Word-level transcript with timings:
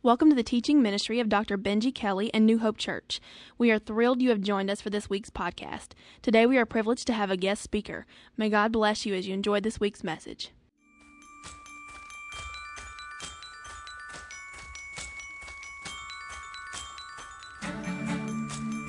Welcome 0.00 0.30
to 0.30 0.36
the 0.36 0.44
teaching 0.44 0.80
ministry 0.80 1.18
of 1.18 1.28
Dr. 1.28 1.58
Benji 1.58 1.92
Kelly 1.92 2.32
and 2.32 2.46
New 2.46 2.60
Hope 2.60 2.78
Church. 2.78 3.20
We 3.58 3.72
are 3.72 3.80
thrilled 3.80 4.22
you 4.22 4.28
have 4.28 4.40
joined 4.40 4.70
us 4.70 4.80
for 4.80 4.90
this 4.90 5.10
week's 5.10 5.28
podcast. 5.28 5.88
Today 6.22 6.46
we 6.46 6.56
are 6.56 6.64
privileged 6.64 7.08
to 7.08 7.12
have 7.12 7.32
a 7.32 7.36
guest 7.36 7.62
speaker. 7.62 8.06
May 8.36 8.48
God 8.48 8.70
bless 8.70 9.04
you 9.04 9.14
as 9.16 9.26
you 9.26 9.34
enjoy 9.34 9.58
this 9.58 9.80
week's 9.80 10.04
message. 10.04 10.52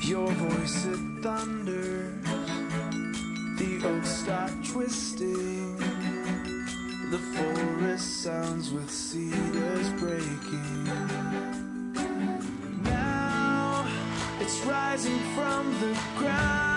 Your 0.03 0.27
voice 0.27 0.85
it 0.85 1.23
thunders, 1.23 2.23
the 3.57 3.81
oaks 3.83 4.09
start 4.09 4.51
twisting, 4.63 5.88
the 7.09 7.17
forest 7.17 8.21
sounds 8.21 8.71
with 8.71 8.89
cedars 8.89 9.89
breaking. 9.99 10.83
Now 12.83 13.87
it's 14.39 14.59
rising 14.65 15.17
from 15.33 15.73
the 15.79 15.99
ground. 16.17 16.68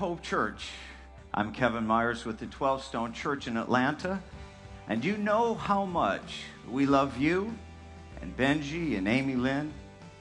Hope 0.00 0.22
Church. 0.22 0.70
I'm 1.34 1.52
Kevin 1.52 1.86
Myers 1.86 2.24
with 2.24 2.38
the 2.38 2.46
12 2.46 2.84
Stone 2.84 3.12
Church 3.12 3.46
in 3.46 3.58
Atlanta. 3.58 4.18
And 4.88 5.04
you 5.04 5.18
know 5.18 5.52
how 5.52 5.84
much 5.84 6.44
we 6.70 6.86
love 6.86 7.18
you 7.18 7.54
and 8.22 8.34
Benji 8.34 8.96
and 8.96 9.06
Amy 9.06 9.34
Lynn, 9.34 9.74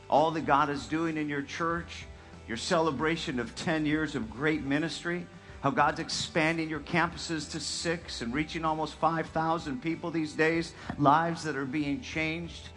all 0.09 0.31
that 0.31 0.45
God 0.45 0.69
is 0.69 0.85
doing 0.85 1.15
in 1.15 1.29
your 1.29 1.43
church, 1.43 2.07
your 2.45 2.57
celebration 2.57 3.39
of 3.39 3.55
10 3.55 3.85
years 3.85 4.15
of 4.15 4.29
great 4.29 4.65
ministry, 4.65 5.25
how 5.61 5.69
God's 5.69 6.01
expanding 6.01 6.69
your 6.69 6.81
campuses 6.81 7.49
to 7.51 7.61
six 7.61 8.19
and 8.19 8.33
reaching 8.33 8.65
almost 8.65 8.95
5,000 8.95 9.81
people 9.81 10.11
these 10.11 10.33
days, 10.33 10.73
lives 10.97 11.41
that 11.43 11.55
are 11.55 11.63
being 11.63 12.01
changed. 12.01 12.67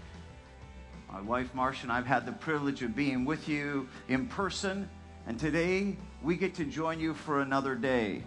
My 1.12 1.20
wife 1.20 1.52
Marcia 1.52 1.82
and 1.82 1.90
I 1.90 1.96
have 1.96 2.06
had 2.06 2.26
the 2.26 2.32
privilege 2.32 2.80
of 2.80 2.94
being 2.94 3.24
with 3.24 3.48
you 3.48 3.88
in 4.06 4.28
person, 4.28 4.88
and 5.26 5.38
today 5.38 5.96
we 6.22 6.36
get 6.36 6.54
to 6.56 6.64
join 6.64 7.00
you 7.00 7.14
for 7.14 7.40
another 7.40 7.74
day. 7.74 8.22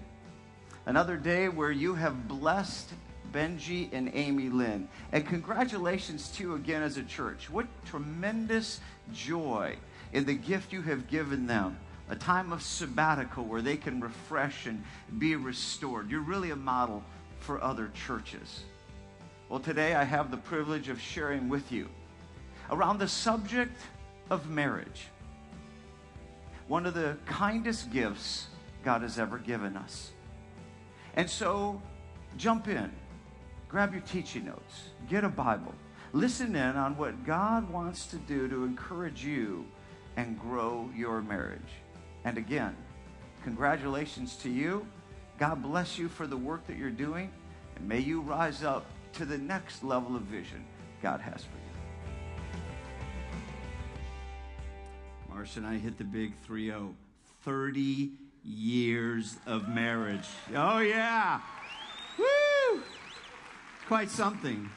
Another 0.86 1.18
day 1.18 1.50
where 1.50 1.72
you 1.72 1.96
have 1.96 2.28
blessed 2.28 2.90
Benji 3.32 3.90
and 3.92 4.12
Amy 4.14 4.50
Lynn. 4.50 4.88
And 5.12 5.26
congratulations 5.26 6.30
to 6.32 6.44
you 6.44 6.56
again 6.56 6.82
as 6.82 6.98
a 6.98 7.04
church. 7.04 7.50
What 7.50 7.68
tremendous 7.86 8.80
joy 9.12 9.76
in 10.14 10.26
the 10.26 10.34
gift 10.34 10.72
you 10.72 10.82
have 10.84 11.08
given 11.08 11.48
them. 11.48 11.78
A 12.10 12.16
time 12.16 12.54
of 12.54 12.62
sabbatical 12.62 13.44
where 13.44 13.62
they 13.62 13.78
can 13.78 14.00
refresh 14.00 14.68
and 14.68 14.84
be 15.18 15.36
restored. 15.36 16.10
You're 16.10 16.22
really 16.22 16.52
a 16.52 16.56
model 16.56 17.04
for 17.40 17.62
other 17.62 17.92
churches. 18.06 18.64
Well, 19.50 19.60
today 19.60 19.96
I 19.96 20.04
have 20.04 20.32
the 20.32 20.38
privilege 20.38 20.88
of 20.88 21.02
sharing 21.02 21.50
with 21.50 21.72
you 21.72 21.90
around 22.72 23.00
the 23.00 23.08
subject 23.08 23.80
of 24.30 24.50
marriage. 24.50 25.08
One 26.68 26.86
of 26.86 26.94
the 26.94 27.18
kindest 27.26 27.92
gifts 27.92 28.48
God 28.84 29.02
has 29.02 29.20
ever 29.20 29.38
given 29.38 29.78
us. 29.78 30.12
And 31.16 31.30
so, 31.30 31.82
jump 32.38 32.68
in, 32.68 32.92
grab 33.70 33.94
your 33.94 34.02
teaching 34.02 34.46
notes, 34.46 34.90
get 35.10 35.24
a 35.24 35.30
Bible, 35.30 35.74
listen 36.14 36.56
in 36.56 36.76
on 36.76 36.98
what 36.98 37.26
God 37.26 37.70
wants 37.70 38.08
to 38.08 38.18
do 38.18 38.48
to 38.48 38.64
encourage 38.64 39.24
you 39.24 39.66
and 40.18 40.40
grow 40.40 40.90
your 40.96 41.22
marriage. 41.22 41.62
And 42.24 42.38
again, 42.38 42.76
congratulations 43.44 44.36
to 44.38 44.50
you. 44.50 44.86
God 45.38 45.62
bless 45.62 45.98
you 45.98 46.10
for 46.10 46.28
the 46.28 46.38
work 46.38 46.66
that 46.68 46.78
you're 46.78 46.90
doing, 46.90 47.32
and 47.76 47.88
may 47.88 48.00
you 48.00 48.22
rise 48.22 48.64
up 48.64 48.86
to 49.14 49.26
the 49.26 49.38
next 49.38 49.84
level 49.84 50.16
of 50.16 50.24
vision 50.24 50.66
God 51.02 51.22
has 51.22 51.44
for 51.44 51.58
you. 51.58 51.65
Marcia 55.36 55.60
and 55.60 55.68
I 55.68 55.78
hit 55.78 55.98
the 55.98 56.06
big 56.06 56.34
3 56.46 56.68
0. 56.68 56.96
30 57.44 58.10
years 58.46 59.36
of 59.46 59.68
marriage. 59.68 60.26
Oh, 60.56 60.80
yeah. 60.80 61.42
Woo! 62.18 62.82
Quite 63.86 64.10
something. 64.10 64.70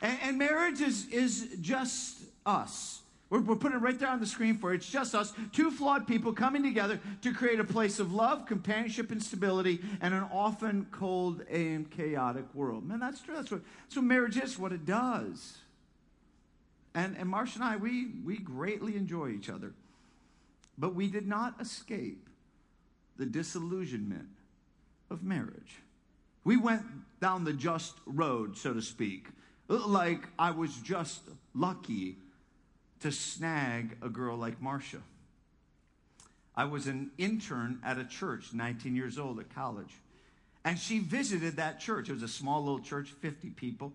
And, 0.00 0.18
and 0.22 0.38
marriage 0.38 0.80
is, 0.80 1.08
is 1.08 1.56
just 1.60 2.20
us. 2.46 3.00
We're, 3.30 3.40
we're 3.40 3.56
putting 3.56 3.78
it 3.78 3.82
right 3.82 3.98
there 3.98 4.08
on 4.08 4.20
the 4.20 4.26
screen 4.26 4.56
for 4.56 4.70
you. 4.70 4.76
It's 4.76 4.88
just 4.88 5.12
us, 5.12 5.32
two 5.52 5.72
flawed 5.72 6.06
people 6.06 6.32
coming 6.32 6.62
together 6.62 7.00
to 7.22 7.34
create 7.34 7.58
a 7.58 7.64
place 7.64 7.98
of 7.98 8.14
love, 8.14 8.46
companionship, 8.46 9.10
and 9.10 9.20
stability 9.20 9.80
in 10.00 10.12
an 10.12 10.24
often 10.32 10.86
cold 10.92 11.42
and 11.50 11.90
chaotic 11.90 12.44
world. 12.54 12.86
Man, 12.86 13.00
that's 13.00 13.20
true. 13.20 13.34
That's 13.34 13.50
what, 13.50 13.62
that's 13.82 13.96
what 13.96 14.04
marriage 14.04 14.36
is, 14.36 14.56
what 14.56 14.70
it 14.70 14.86
does. 14.86 15.58
And, 16.94 17.16
and 17.16 17.28
Marcia 17.28 17.56
and 17.56 17.64
I, 17.64 17.76
we, 17.76 18.08
we 18.24 18.38
greatly 18.38 18.96
enjoy 18.96 19.28
each 19.28 19.48
other. 19.48 19.72
But 20.76 20.94
we 20.94 21.08
did 21.08 21.26
not 21.26 21.60
escape 21.60 22.28
the 23.16 23.26
disillusionment 23.26 24.28
of 25.10 25.22
marriage. 25.22 25.76
We 26.42 26.56
went 26.56 26.82
down 27.20 27.44
the 27.44 27.52
just 27.52 27.94
road, 28.06 28.56
so 28.56 28.72
to 28.72 28.80
speak, 28.80 29.28
like 29.68 30.26
I 30.38 30.50
was 30.50 30.74
just 30.76 31.20
lucky 31.54 32.16
to 33.00 33.12
snag 33.12 33.96
a 34.02 34.08
girl 34.08 34.36
like 34.36 34.60
Marcia. 34.60 35.02
I 36.56 36.64
was 36.64 36.86
an 36.86 37.10
intern 37.18 37.78
at 37.84 37.98
a 37.98 38.04
church, 38.04 38.52
19 38.52 38.96
years 38.96 39.18
old 39.18 39.38
at 39.38 39.54
college. 39.54 39.94
And 40.64 40.78
she 40.78 40.98
visited 40.98 41.56
that 41.56 41.80
church. 41.80 42.08
It 42.08 42.12
was 42.12 42.22
a 42.22 42.28
small 42.28 42.60
little 42.60 42.80
church, 42.80 43.10
50 43.20 43.50
people. 43.50 43.92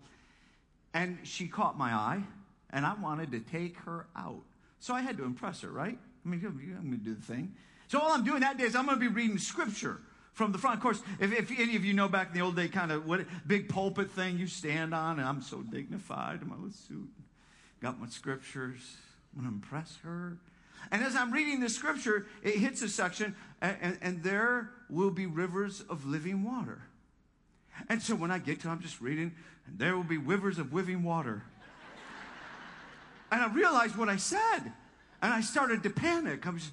And 0.92 1.18
she 1.22 1.46
caught 1.46 1.78
my 1.78 1.92
eye, 1.92 2.22
and 2.76 2.84
I 2.84 2.92
wanted 2.92 3.32
to 3.32 3.40
take 3.40 3.78
her 3.78 4.06
out. 4.14 4.42
So 4.80 4.92
I 4.92 5.00
had 5.00 5.16
to 5.16 5.24
impress 5.24 5.62
her, 5.62 5.70
right? 5.70 5.98
I 6.24 6.28
mean, 6.28 6.44
I'm 6.44 6.90
going 6.90 6.98
to 6.98 7.04
do 7.04 7.14
the 7.14 7.22
thing. 7.22 7.54
So 7.88 7.98
all 7.98 8.12
I'm 8.12 8.22
doing 8.22 8.40
that 8.40 8.58
day 8.58 8.64
is 8.64 8.76
I'm 8.76 8.84
going 8.84 9.00
to 9.00 9.00
be 9.00 9.08
reading 9.08 9.38
scripture 9.38 9.98
from 10.34 10.52
the 10.52 10.58
front. 10.58 10.76
Of 10.76 10.82
course, 10.82 11.00
if, 11.18 11.32
if 11.32 11.50
any 11.58 11.74
of 11.76 11.86
you 11.86 11.94
know 11.94 12.06
back 12.06 12.28
in 12.28 12.34
the 12.34 12.42
old 12.42 12.54
day, 12.54 12.68
kind 12.68 12.92
of 12.92 13.06
what 13.06 13.22
big 13.46 13.70
pulpit 13.70 14.10
thing 14.10 14.36
you 14.36 14.46
stand 14.46 14.94
on, 14.94 15.18
and 15.18 15.26
I'm 15.26 15.40
so 15.40 15.62
dignified 15.62 16.42
in 16.42 16.50
my 16.50 16.54
little 16.56 16.70
suit, 16.70 17.08
got 17.80 17.98
my 17.98 18.08
scriptures. 18.08 18.96
I'm 19.34 19.44
going 19.44 19.52
to 19.52 19.56
impress 19.56 19.96
her. 20.02 20.36
And 20.92 21.02
as 21.02 21.16
I'm 21.16 21.32
reading 21.32 21.60
the 21.60 21.70
scripture, 21.70 22.26
it 22.42 22.56
hits 22.56 22.82
a 22.82 22.90
section, 22.90 23.34
and, 23.62 23.76
and, 23.80 23.98
and 24.02 24.22
there 24.22 24.68
will 24.90 25.10
be 25.10 25.24
rivers 25.24 25.82
of 25.88 26.04
living 26.04 26.44
water. 26.44 26.82
And 27.88 28.02
so 28.02 28.14
when 28.14 28.30
I 28.30 28.38
get 28.38 28.60
to, 28.60 28.68
I'm 28.68 28.82
just 28.82 29.00
reading, 29.00 29.32
and 29.66 29.78
there 29.78 29.96
will 29.96 30.04
be 30.04 30.18
rivers 30.18 30.58
of 30.58 30.74
living 30.74 31.02
water. 31.02 31.44
And 33.30 33.42
I 33.42 33.52
realized 33.52 33.96
what 33.96 34.08
I 34.08 34.16
said, 34.16 34.60
and 35.22 35.32
I 35.32 35.40
started 35.40 35.82
to 35.82 35.90
panic. 35.90 36.46
I 36.46 36.50
was, 36.50 36.70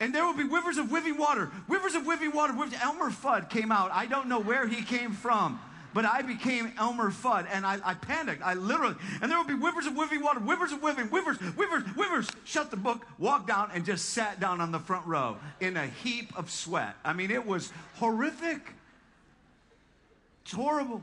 and 0.00 0.14
there 0.14 0.24
will 0.24 0.36
be 0.36 0.44
rivers 0.44 0.78
of 0.78 0.92
living 0.92 1.18
water, 1.18 1.50
rivers 1.68 1.94
of 1.94 2.06
living 2.06 2.32
water. 2.32 2.54
Elmer 2.82 3.10
Fudd 3.10 3.50
came 3.50 3.72
out. 3.72 3.90
I 3.92 4.06
don't 4.06 4.28
know 4.28 4.40
where 4.40 4.66
he 4.66 4.82
came 4.82 5.12
from, 5.12 5.60
but 5.94 6.04
I 6.04 6.22
became 6.22 6.72
Elmer 6.78 7.10
Fudd, 7.10 7.46
and 7.50 7.66
I, 7.66 7.78
I 7.84 7.94
panicked. 7.94 8.42
I 8.42 8.54
literally, 8.54 8.94
and 9.20 9.30
there 9.30 9.38
will 9.38 9.46
be 9.46 9.54
rivers 9.54 9.86
of 9.86 9.96
living 9.96 10.22
water, 10.22 10.40
rivers 10.40 10.72
of 10.72 10.82
living, 10.82 11.10
rivers, 11.10 11.40
rivers, 11.56 11.82
rivers. 11.96 12.28
Shut 12.44 12.70
the 12.70 12.76
book, 12.76 13.06
walked 13.18 13.48
down, 13.48 13.70
and 13.74 13.84
just 13.84 14.10
sat 14.10 14.38
down 14.38 14.60
on 14.60 14.70
the 14.70 14.78
front 14.78 15.06
row 15.06 15.38
in 15.60 15.76
a 15.76 15.86
heap 15.86 16.36
of 16.38 16.50
sweat. 16.50 16.94
I 17.04 17.12
mean, 17.12 17.30
it 17.30 17.44
was 17.44 17.72
horrific. 17.96 18.74
It's 20.44 20.52
horrible. 20.52 21.02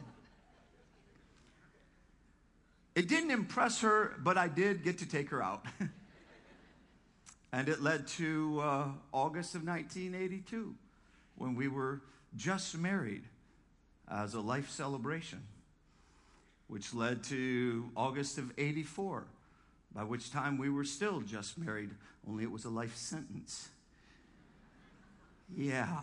It 2.96 3.10
didn't 3.10 3.32
impress 3.32 3.82
her, 3.82 4.16
but 4.20 4.38
I 4.38 4.48
did 4.48 4.84
get 4.84 5.00
to 5.00 5.06
take 5.06 5.30
her 5.30 5.44
out. 5.44 5.66
and 7.52 7.68
it 7.68 7.82
led 7.82 8.08
to 8.08 8.60
uh, 8.62 8.88
August 9.12 9.54
of 9.54 9.68
1982 9.68 10.74
when 11.36 11.56
we 11.56 11.68
were 11.68 12.02
just 12.38 12.78
married 12.78 13.24
as 14.10 14.34
a 14.34 14.40
life 14.40 14.70
celebration, 14.70 15.44
which 16.68 16.94
led 16.94 17.24
to 17.26 17.90
August 17.98 18.38
of 18.38 18.54
84, 18.58 19.26
by 19.94 20.04
which 20.04 20.32
time 20.32 20.58
we 20.58 20.70
were 20.70 20.86
still 20.86 21.20
just 21.20 21.58
married, 21.58 21.90
only 22.28 22.44
it 22.44 22.52
was 22.52 22.64
a 22.64 22.70
life 22.70 22.96
sentence. 22.96 23.70
Yeah. 25.54 26.00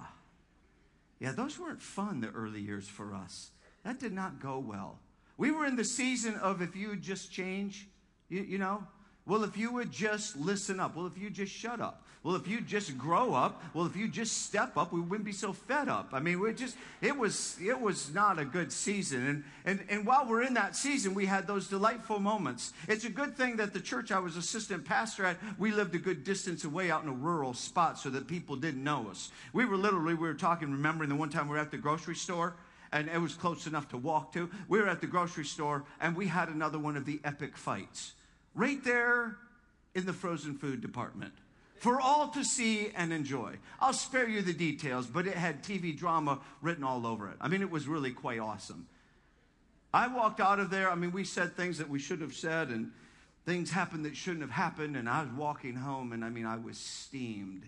Yeah, 1.20 1.32
those 1.32 1.58
weren't 1.58 1.80
fun, 1.80 2.20
the 2.20 2.28
early 2.30 2.60
years 2.60 2.86
for 2.86 3.14
us. 3.14 3.50
That 3.82 3.98
did 3.98 4.12
not 4.12 4.40
go 4.40 4.58
well. 4.58 4.98
We 5.37 5.50
were 5.50 5.67
in 5.67 5.76
the 5.76 5.84
season 5.84 6.34
of 6.37 6.62
if 6.62 6.76
you 6.76 6.88
would 6.88 7.02
just 7.02 7.32
change, 7.32 7.88
you, 8.29 8.43
you 8.43 8.58
know, 8.58 8.87
well, 9.25 9.44
if 9.44 9.56
you 9.56 9.73
would 9.73 9.93
just 9.93 10.37
listen 10.37 10.81
up. 10.81 10.96
Well, 10.96 11.06
if 11.06 11.17
you 11.17 11.31
just 11.31 11.52
shut 11.52 11.81
up. 11.81 12.05
Well, 12.25 12.37
if 12.37 12.46
you 12.46 12.61
just 12.61 12.96
grow 12.96 13.34
up. 13.34 13.62
Well, 13.75 13.87
if 13.87 13.96
you 13.96 14.08
just 14.08 14.43
step 14.43 14.76
up, 14.76 14.93
we 14.93 15.00
wouldn't 15.00 15.25
be 15.25 15.32
so 15.32 15.52
fed 15.52 15.88
up. 15.88 16.11
I 16.12 16.20
mean, 16.20 16.40
we 16.40 16.52
just 16.52 16.76
it 17.00 17.17
was 17.17 17.56
it 17.61 17.81
was 17.81 18.12
not 18.14 18.38
a 18.38 18.44
good 18.44 18.73
season. 18.73 19.26
And 19.26 19.44
and 19.64 19.87
and 19.88 20.06
while 20.06 20.26
we're 20.26 20.43
in 20.43 20.55
that 20.55 20.76
season, 20.76 21.14
we 21.14 21.26
had 21.26 21.46
those 21.46 21.69
delightful 21.69 22.20
moments. 22.20 22.73
It's 22.88 23.05
a 23.05 23.11
good 23.11 23.37
thing 23.37 23.56
that 23.56 23.73
the 23.73 23.81
church 23.81 24.12
I 24.12 24.20
was 24.20 24.37
assistant 24.37 24.84
pastor 24.84 25.25
at, 25.25 25.37
we 25.58 25.73
lived 25.73 25.94
a 25.94 25.99
good 25.99 26.23
distance 26.23 26.64
away 26.64 26.90
out 26.90 27.02
in 27.02 27.08
a 27.08 27.12
rural 27.12 27.55
spot 27.55 27.99
so 27.99 28.11
that 28.11 28.29
people 28.29 28.55
didn't 28.55 28.84
know 28.84 29.08
us. 29.11 29.31
We 29.52 29.64
were 29.64 29.76
literally 29.76 30.14
we 30.14 30.29
were 30.29 30.34
talking, 30.34 30.70
remembering 30.70 31.11
the 31.11 31.17
one 31.17 31.31
time 31.31 31.49
we 31.49 31.55
were 31.55 31.61
at 31.61 31.73
the 31.73 31.79
grocery 31.79 32.17
store 32.17 32.55
and 32.92 33.08
it 33.08 33.20
was 33.20 33.34
close 33.34 33.66
enough 33.66 33.88
to 33.88 33.96
walk 33.96 34.32
to. 34.34 34.50
We 34.68 34.80
were 34.80 34.88
at 34.88 35.00
the 35.00 35.06
grocery 35.06 35.44
store 35.44 35.84
and 36.00 36.14
we 36.14 36.28
had 36.28 36.48
another 36.48 36.78
one 36.78 36.96
of 36.96 37.06
the 37.06 37.20
epic 37.24 37.56
fights 37.56 38.12
right 38.54 38.82
there 38.84 39.36
in 39.94 40.06
the 40.06 40.12
frozen 40.12 40.56
food 40.56 40.80
department 40.80 41.32
for 41.82 42.00
all 42.00 42.28
to 42.28 42.44
see 42.44 42.92
and 42.94 43.12
enjoy. 43.12 43.56
I'll 43.80 43.92
spare 43.92 44.28
you 44.28 44.40
the 44.40 44.52
details, 44.52 45.06
but 45.08 45.26
it 45.26 45.34
had 45.34 45.64
TV 45.64 45.96
drama 45.96 46.38
written 46.60 46.84
all 46.84 47.06
over 47.06 47.28
it. 47.28 47.36
I 47.40 47.48
mean, 47.48 47.60
it 47.60 47.70
was 47.70 47.88
really 47.88 48.12
quite 48.12 48.38
awesome. 48.38 48.86
I 49.92 50.06
walked 50.06 50.40
out 50.40 50.60
of 50.60 50.70
there. 50.70 50.90
I 50.90 50.94
mean, 50.94 51.10
we 51.10 51.24
said 51.24 51.56
things 51.56 51.78
that 51.78 51.88
we 51.88 51.98
should 51.98 52.20
have 52.20 52.34
said, 52.34 52.68
and 52.68 52.92
things 53.44 53.72
happened 53.72 54.04
that 54.04 54.16
shouldn't 54.16 54.42
have 54.42 54.50
happened. 54.52 54.96
And 54.96 55.08
I 55.08 55.22
was 55.22 55.32
walking 55.32 55.74
home, 55.74 56.12
and 56.12 56.24
I 56.24 56.30
mean, 56.30 56.46
I 56.46 56.56
was 56.56 56.78
steamed, 56.78 57.64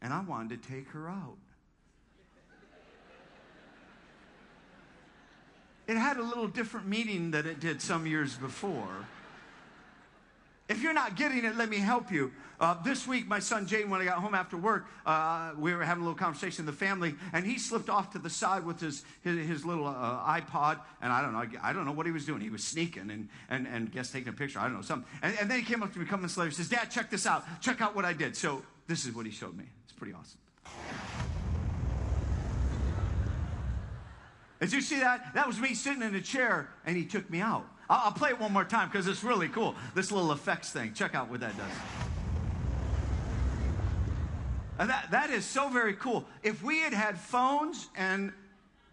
and 0.00 0.12
I 0.12 0.22
wanted 0.22 0.62
to 0.62 0.68
take 0.68 0.88
her 0.88 1.08
out. 1.10 1.36
It 5.86 5.96
had 5.96 6.16
a 6.16 6.22
little 6.22 6.48
different 6.48 6.86
meaning 6.86 7.30
than 7.30 7.46
it 7.46 7.60
did 7.60 7.82
some 7.82 8.06
years 8.06 8.36
before. 8.36 9.06
If 10.68 10.82
you're 10.82 10.94
not 10.94 11.14
getting 11.14 11.44
it, 11.44 11.56
let 11.56 11.68
me 11.68 11.76
help 11.76 12.10
you. 12.10 12.32
Uh, 12.58 12.82
this 12.82 13.06
week, 13.06 13.26
my 13.26 13.38
son 13.38 13.66
Jaden, 13.66 13.88
when 13.88 14.00
I 14.00 14.04
got 14.04 14.18
home 14.18 14.34
after 14.34 14.56
work, 14.56 14.86
uh, 15.04 15.52
we 15.58 15.74
were 15.74 15.84
having 15.84 16.02
a 16.02 16.06
little 16.06 16.18
conversation 16.18 16.62
in 16.62 16.66
the 16.66 16.72
family, 16.72 17.14
and 17.34 17.44
he 17.44 17.58
slipped 17.58 17.90
off 17.90 18.12
to 18.12 18.18
the 18.18 18.30
side 18.30 18.64
with 18.64 18.80
his 18.80 19.04
his, 19.22 19.46
his 19.46 19.64
little 19.66 19.86
uh, 19.86 20.40
iPod, 20.40 20.78
and 21.02 21.12
I 21.12 21.20
don't 21.20 21.32
know, 21.32 21.40
I, 21.40 21.70
I, 21.70 21.72
don't 21.72 21.84
know 21.84 21.92
what 21.92 22.06
he 22.06 22.12
was 22.12 22.24
doing. 22.24 22.40
He 22.40 22.50
was 22.50 22.64
sneaking 22.64 23.10
and 23.10 23.28
and 23.50 23.66
and 23.66 23.92
guess 23.92 24.10
taking 24.10 24.28
a 24.28 24.32
picture. 24.32 24.60
I 24.60 24.64
don't 24.64 24.74
know 24.74 24.82
something. 24.82 25.10
And, 25.20 25.36
and 25.38 25.50
then 25.50 25.58
he 25.58 25.64
came 25.64 25.82
up 25.82 25.92
to 25.92 25.98
me, 25.98 26.06
coming 26.06 26.30
later, 26.36 26.50
says, 26.52 26.68
"Dad, 26.68 26.90
check 26.90 27.10
this 27.10 27.26
out. 27.26 27.44
Check 27.60 27.82
out 27.82 27.94
what 27.94 28.04
I 28.04 28.12
did." 28.12 28.36
So 28.36 28.62
this 28.86 29.04
is 29.04 29.14
what 29.14 29.26
he 29.26 29.32
showed 29.32 29.56
me. 29.56 29.64
It's 29.84 29.92
pretty 29.92 30.14
awesome. 30.14 30.38
Did 34.64 34.72
you 34.72 34.80
see 34.80 35.00
that? 35.00 35.34
That 35.34 35.46
was 35.46 35.60
me 35.60 35.74
sitting 35.74 36.00
in 36.00 36.14
a 36.14 36.22
chair, 36.22 36.70
and 36.86 36.96
he 36.96 37.04
took 37.04 37.28
me 37.28 37.42
out. 37.42 37.66
I'll, 37.90 38.06
I'll 38.06 38.12
play 38.12 38.30
it 38.30 38.40
one 38.40 38.50
more 38.50 38.64
time 38.64 38.88
because 38.88 39.06
it's 39.06 39.22
really 39.22 39.48
cool. 39.48 39.74
This 39.94 40.10
little 40.10 40.32
effects 40.32 40.72
thing. 40.72 40.94
Check 40.94 41.14
out 41.14 41.28
what 41.28 41.40
that 41.40 41.54
does. 41.58 41.70
And 44.78 44.88
that, 44.88 45.10
that 45.10 45.28
is 45.28 45.44
so 45.44 45.68
very 45.68 45.92
cool. 45.92 46.24
If 46.42 46.62
we 46.62 46.78
had 46.78 46.94
had 46.94 47.18
phones 47.18 47.88
and 47.94 48.32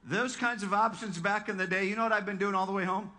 those 0.03 0.35
kinds 0.35 0.61
of 0.61 0.73
options 0.73 1.17
back 1.17 1.47
in 1.47 1.55
the 1.55 1.65
day, 1.65 1.87
you 1.87 1.95
know 1.95 2.03
what 2.03 2.11
I've 2.11 2.25
been 2.25 2.37
doing 2.37 2.53
all 2.53 2.65
the 2.65 2.73
way 2.73 2.83
home? 2.83 3.09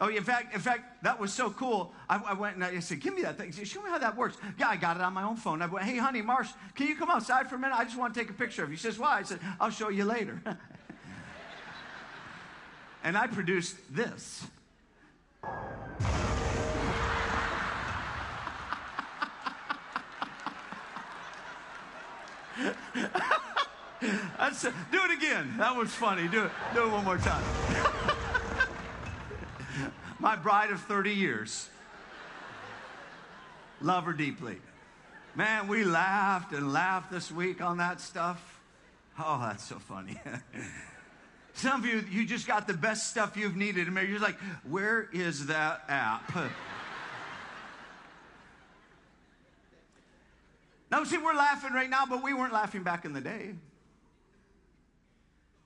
Oh, 0.00 0.08
in 0.08 0.24
fact, 0.24 0.54
in 0.54 0.60
fact, 0.60 1.02
that 1.04 1.20
was 1.20 1.34
so 1.34 1.50
cool. 1.50 1.92
I, 2.08 2.16
I, 2.28 2.32
went 2.32 2.54
and 2.54 2.64
I 2.64 2.78
said, 2.80 3.00
"Give 3.00 3.14
me 3.14 3.22
that 3.22 3.36
thing. 3.36 3.52
Show 3.52 3.82
me 3.82 3.90
how 3.90 3.98
that 3.98 4.16
works." 4.16 4.38
Yeah, 4.58 4.68
I 4.68 4.76
got 4.76 4.96
it 4.96 5.02
on 5.02 5.12
my 5.12 5.22
own 5.22 5.36
phone. 5.36 5.60
I 5.60 5.66
went, 5.66 5.86
"Hey, 5.86 5.96
honey, 5.96 6.20
Marsh, 6.20 6.50
can 6.74 6.86
you 6.86 6.96
come 6.96 7.10
outside 7.10 7.48
for 7.48 7.56
a 7.56 7.58
minute? 7.58 7.76
I 7.76 7.84
just 7.84 7.96
want 7.96 8.12
to 8.14 8.20
take 8.20 8.28
a 8.28 8.34
picture 8.34 8.62
of 8.62 8.68
you." 8.68 8.76
He 8.76 8.80
says, 8.80 8.98
"Why?" 8.98 9.18
I 9.18 9.22
said, 9.22 9.40
"I'll 9.60 9.70
show 9.70 9.88
you 9.88 10.04
later." 10.04 10.40
and 13.06 13.16
I 13.16 13.28
produced 13.28 13.76
this. 13.94 14.44
That's, 24.38 24.62
do 24.62 24.70
it 25.04 25.12
again. 25.12 25.54
That 25.58 25.76
was 25.76 25.92
funny. 25.94 26.26
Do 26.26 26.46
it. 26.46 26.50
Do 26.74 26.82
it 26.82 26.90
one 26.90 27.04
more 27.04 27.18
time. 27.18 27.44
My 30.18 30.34
bride 30.34 30.72
of 30.72 30.80
30 30.80 31.12
years. 31.12 31.68
Love 33.80 34.02
her 34.02 34.14
deeply. 34.14 34.56
Man, 35.36 35.68
we 35.68 35.84
laughed 35.84 36.52
and 36.52 36.72
laughed 36.72 37.12
this 37.12 37.30
week 37.30 37.62
on 37.62 37.76
that 37.76 38.00
stuff. 38.00 38.60
Oh, 39.16 39.38
that's 39.40 39.62
so 39.62 39.78
funny. 39.78 40.20
Some 41.56 41.82
of 41.82 41.86
you, 41.86 42.04
you 42.10 42.26
just 42.26 42.46
got 42.46 42.66
the 42.66 42.74
best 42.74 43.08
stuff 43.08 43.34
you've 43.34 43.56
needed. 43.56 43.88
And 43.88 43.96
you're 44.08 44.20
like, 44.20 44.38
where 44.68 45.08
is 45.10 45.46
that 45.46 45.84
app? 45.88 46.30
now, 50.90 51.02
see, 51.04 51.16
we're 51.16 51.32
laughing 51.34 51.72
right 51.72 51.88
now, 51.88 52.04
but 52.04 52.22
we 52.22 52.34
weren't 52.34 52.52
laughing 52.52 52.82
back 52.82 53.06
in 53.06 53.14
the 53.14 53.22
day. 53.22 53.54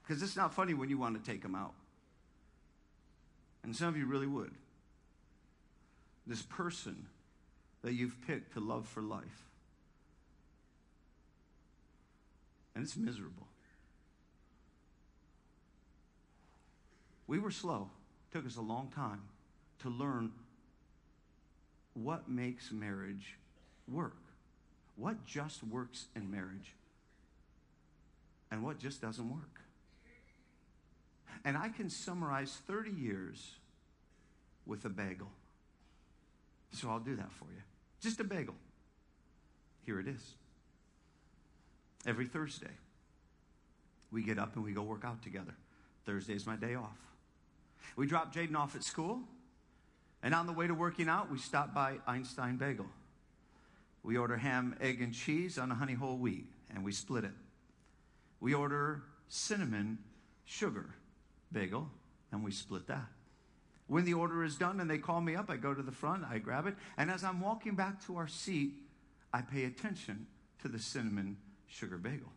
Because 0.03 0.23
it's 0.23 0.37
not 0.37 0.55
funny 0.55 0.75
when 0.75 0.89
you 0.89 0.97
want 0.97 1.23
to 1.23 1.31
take 1.31 1.43
them 1.43 1.57
out. 1.57 1.75
And 3.65 3.75
some 3.75 3.89
of 3.89 3.97
you 3.97 4.07
really 4.07 4.29
would. 4.29 4.53
This 6.25 6.43
person 6.43 7.07
that 7.83 7.95
you've 7.95 8.17
picked 8.29 8.53
to 8.53 8.61
love 8.61 8.87
for 8.87 9.03
life. 9.03 9.45
And 12.77 12.85
it's 12.85 12.97
miserable. 12.97 13.50
We 17.31 17.39
were 17.39 17.53
slow. 17.53 17.89
It 18.29 18.37
took 18.37 18.45
us 18.45 18.57
a 18.57 18.61
long 18.61 18.91
time 18.93 19.21
to 19.83 19.89
learn 19.89 20.33
what 21.95 22.29
makes 22.29 22.73
marriage 22.73 23.37
work. 23.87 24.17
What 24.97 25.25
just 25.25 25.63
works 25.63 26.07
in 26.17 26.29
marriage 26.29 26.75
and 28.51 28.65
what 28.65 28.81
just 28.81 29.01
doesn't 29.01 29.31
work. 29.31 29.61
And 31.45 31.57
I 31.57 31.69
can 31.69 31.89
summarize 31.89 32.59
30 32.67 32.91
years 32.91 33.53
with 34.67 34.85
a 34.85 34.89
bagel. 34.89 35.31
So 36.73 36.91
I'll 36.91 36.99
do 36.99 37.15
that 37.15 37.31
for 37.31 37.45
you. 37.45 37.63
Just 38.01 38.19
a 38.19 38.25
bagel. 38.25 38.57
Here 39.87 40.01
it 40.01 40.09
is. 40.09 40.35
Every 42.05 42.27
Thursday, 42.27 42.75
we 44.11 44.25
get 44.25 44.41
up 44.41 44.57
and 44.57 44.65
we 44.65 44.73
go 44.73 44.83
work 44.83 45.05
out 45.05 45.23
together. 45.23 45.55
Thursday's 46.05 46.45
my 46.45 46.57
day 46.57 46.75
off. 46.75 47.10
We 47.97 48.07
dropped 48.07 48.35
Jaden 48.35 48.57
off 48.57 48.77
at 48.77 48.85
school, 48.85 49.21
and 50.23 50.35
on 50.35 50.47
the 50.47 50.53
way 50.53 50.67
to 50.67 50.75
working 50.75 51.09
out, 51.09 51.31
we 51.31 51.39
stopped 51.39 51.75
by 51.75 51.99
Einstein 52.07 52.57
Bagel. 52.57 52.87
We 54.03 54.17
order 54.17 54.37
ham, 54.37 54.77
egg, 54.81 55.01
and 55.03 55.13
cheese 55.13 55.59
on 55.59 55.71
a 55.71 55.75
honey 55.75 55.95
whole 55.95 56.17
wheat, 56.17 56.47
and 56.75 56.85
we 56.85 56.93
split 56.93 57.25
it. 57.25 57.33
We 58.41 58.55
order 58.55 59.03
cinnamon 59.29 59.99
sugar 60.45 60.95
bagel, 61.53 61.91
and 62.33 62.43
we 62.43 62.51
split 62.51 62.87
that. 62.87 63.07
When 63.87 64.05
the 64.05 64.15
order 64.15 64.45
is 64.45 64.57
done 64.57 64.81
and 64.81 64.89
they 64.89 64.99
call 64.99 65.21
me 65.21 65.35
up, 65.35 65.51
I 65.51 65.57
go 65.57 65.75
to 65.75 65.83
the 65.83 65.93
front, 65.93 66.25
I 66.25 66.39
grab 66.39 66.67
it, 66.67 66.77
and 66.97 67.11
as 67.11 67.25
I'm 67.25 67.41
walking 67.41 67.75
back 67.75 68.05
to 68.07 68.17
our 68.17 68.29
seat, 68.29 68.73
I 69.33 69.43
pay 69.43 69.65
attention 69.65 70.27
to 70.63 70.69
the 70.69 70.79
cinnamon 70.79 71.37
sugar 71.67 71.99
bagel. 71.99 72.33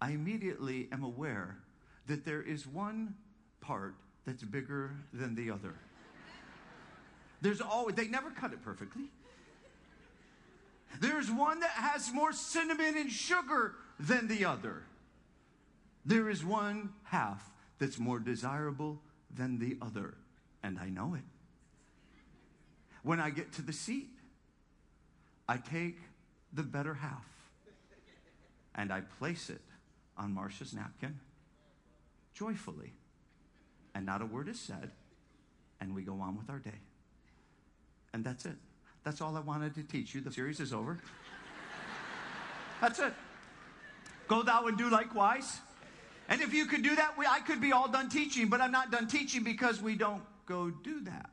I 0.00 0.10
immediately 0.10 0.88
am 0.90 1.04
aware 1.04 1.58
that 2.06 2.24
there 2.24 2.42
is 2.42 2.66
one 2.66 3.14
part 3.60 3.94
that's 4.26 4.42
bigger 4.42 4.92
than 5.12 5.34
the 5.34 5.50
other. 5.50 5.74
There's 7.40 7.60
always, 7.60 7.96
they 7.96 8.06
never 8.06 8.30
cut 8.30 8.52
it 8.52 8.62
perfectly. 8.62 9.04
There's 11.00 11.30
one 11.30 11.60
that 11.60 11.70
has 11.70 12.12
more 12.12 12.32
cinnamon 12.32 12.96
and 12.96 13.10
sugar 13.10 13.74
than 13.98 14.28
the 14.28 14.44
other. 14.44 14.84
There 16.04 16.28
is 16.28 16.44
one 16.44 16.90
half 17.04 17.50
that's 17.78 17.98
more 17.98 18.18
desirable 18.18 19.00
than 19.34 19.58
the 19.58 19.76
other, 19.80 20.14
and 20.62 20.78
I 20.78 20.88
know 20.88 21.14
it. 21.14 21.22
When 23.02 23.18
I 23.18 23.30
get 23.30 23.52
to 23.54 23.62
the 23.62 23.72
seat, 23.72 24.10
I 25.48 25.56
take 25.56 25.98
the 26.52 26.62
better 26.62 26.94
half 26.94 27.26
and 28.74 28.92
I 28.92 29.00
place 29.00 29.50
it 29.50 29.60
on 30.16 30.32
Marcia's 30.32 30.72
napkin 30.72 31.18
joyfully 32.34 32.92
and 33.94 34.06
not 34.06 34.22
a 34.22 34.26
word 34.26 34.48
is 34.48 34.58
said, 34.60 34.90
and 35.80 35.94
we 35.94 36.02
go 36.02 36.20
on 36.20 36.36
with 36.36 36.48
our 36.50 36.58
day. 36.58 36.80
And 38.14 38.24
that's 38.24 38.44
it. 38.44 38.56
That's 39.04 39.20
all 39.20 39.36
I 39.36 39.40
wanted 39.40 39.74
to 39.74 39.82
teach 39.82 40.14
you. 40.14 40.20
The 40.20 40.32
series 40.32 40.60
is 40.60 40.72
over. 40.72 40.98
That's 42.80 42.98
it. 42.98 43.12
Go 44.28 44.42
thou 44.42 44.66
and 44.66 44.78
do 44.78 44.88
likewise. 44.90 45.60
And 46.28 46.40
if 46.40 46.54
you 46.54 46.66
could 46.66 46.82
do 46.82 46.94
that, 46.94 47.18
we, 47.18 47.26
I 47.26 47.40
could 47.40 47.60
be 47.60 47.72
all 47.72 47.88
done 47.88 48.08
teaching, 48.08 48.48
but 48.48 48.60
I'm 48.60 48.70
not 48.70 48.92
done 48.92 49.08
teaching 49.08 49.42
because 49.42 49.82
we 49.82 49.96
don't 49.96 50.22
go 50.46 50.70
do 50.70 51.00
that. 51.04 51.30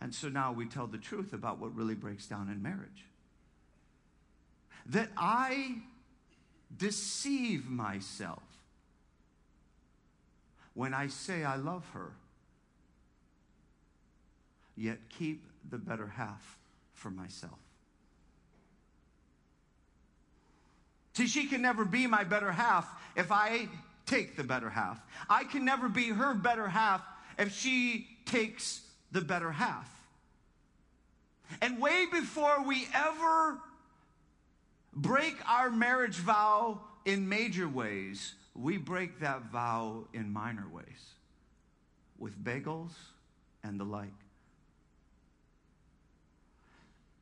And 0.00 0.14
so 0.14 0.28
now 0.28 0.52
we 0.52 0.66
tell 0.66 0.86
the 0.86 0.98
truth 0.98 1.32
about 1.32 1.58
what 1.58 1.76
really 1.76 1.94
breaks 1.94 2.26
down 2.26 2.48
in 2.48 2.62
marriage. 2.62 3.06
that 4.86 5.10
I 5.16 5.76
deceive 6.76 7.68
myself 7.68 8.42
when 10.74 10.94
I 10.94 11.08
say 11.08 11.44
I 11.44 11.56
love 11.56 11.84
her, 11.92 12.12
yet 14.76 14.98
keep 15.08 15.44
the 15.68 15.78
better 15.78 16.06
half 16.06 16.58
for 16.94 17.10
myself. 17.10 17.58
See, 21.14 21.26
she 21.26 21.46
can 21.46 21.60
never 21.60 21.84
be 21.84 22.06
my 22.06 22.24
better 22.24 22.50
half 22.50 22.88
if 23.16 23.30
I 23.30 23.68
take 24.06 24.36
the 24.36 24.44
better 24.44 24.70
half. 24.70 25.00
I 25.28 25.44
can 25.44 25.64
never 25.64 25.88
be 25.88 26.08
her 26.08 26.34
better 26.34 26.68
half 26.68 27.02
if 27.38 27.54
she 27.54 28.08
takes 28.24 28.80
the 29.10 29.20
better 29.20 29.52
half. 29.52 29.90
And 31.60 31.80
way 31.80 32.06
before 32.10 32.64
we 32.66 32.86
ever 32.94 33.58
break 34.94 35.34
our 35.48 35.70
marriage 35.70 36.16
vow 36.16 36.80
in 37.04 37.28
major 37.28 37.68
ways, 37.68 38.34
we 38.54 38.76
break 38.76 39.20
that 39.20 39.44
vow 39.50 40.04
in 40.12 40.32
minor 40.32 40.66
ways 40.70 41.14
with 42.18 42.42
bagels 42.42 42.92
and 43.64 43.80
the 43.80 43.84
like. 43.84 44.10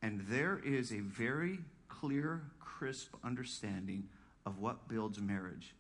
And 0.03 0.27
there 0.29 0.61
is 0.65 0.93
a 0.93 1.01
very 1.01 1.59
clear, 1.89 2.43
crisp 2.59 3.15
understanding 3.23 4.09
of 4.47 4.59
what 4.59 4.89
builds 4.89 5.21
marriage. 5.21 5.75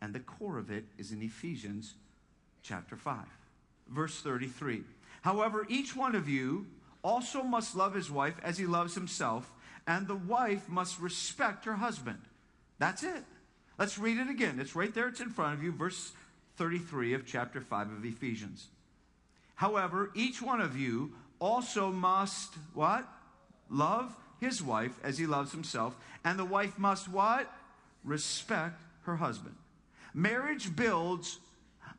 And 0.00 0.14
the 0.14 0.20
core 0.20 0.58
of 0.58 0.70
it 0.70 0.84
is 0.98 1.12
in 1.12 1.22
Ephesians 1.22 1.94
chapter 2.62 2.96
5, 2.96 3.24
verse 3.88 4.20
33. 4.20 4.82
However, 5.22 5.66
each 5.68 5.96
one 5.96 6.14
of 6.14 6.28
you 6.28 6.66
also 7.02 7.42
must 7.42 7.74
love 7.74 7.94
his 7.94 8.10
wife 8.10 8.38
as 8.42 8.58
he 8.58 8.66
loves 8.66 8.94
himself, 8.94 9.52
and 9.86 10.06
the 10.06 10.14
wife 10.14 10.68
must 10.68 11.00
respect 11.00 11.64
her 11.64 11.76
husband. 11.76 12.20
That's 12.78 13.02
it. 13.02 13.24
Let's 13.78 13.98
read 13.98 14.18
it 14.18 14.28
again. 14.28 14.58
It's 14.60 14.74
right 14.74 14.92
there, 14.92 15.08
it's 15.08 15.20
in 15.20 15.30
front 15.30 15.54
of 15.54 15.62
you, 15.62 15.72
verse 15.72 16.12
33 16.56 17.14
of 17.14 17.26
chapter 17.26 17.60
5 17.60 17.92
of 17.92 18.04
Ephesians. 18.04 18.66
However, 19.54 20.10
each 20.14 20.42
one 20.42 20.60
of 20.60 20.76
you 20.76 21.12
also 21.40 21.90
must 21.90 22.54
what? 22.74 23.06
Love 23.70 24.12
his 24.40 24.62
wife 24.62 24.98
as 25.02 25.18
he 25.18 25.26
loves 25.26 25.52
himself, 25.52 25.96
and 26.24 26.38
the 26.38 26.44
wife 26.44 26.78
must 26.78 27.08
what? 27.08 27.52
Respect 28.04 28.80
her 29.02 29.16
husband. 29.16 29.56
Marriage 30.14 30.74
builds 30.74 31.38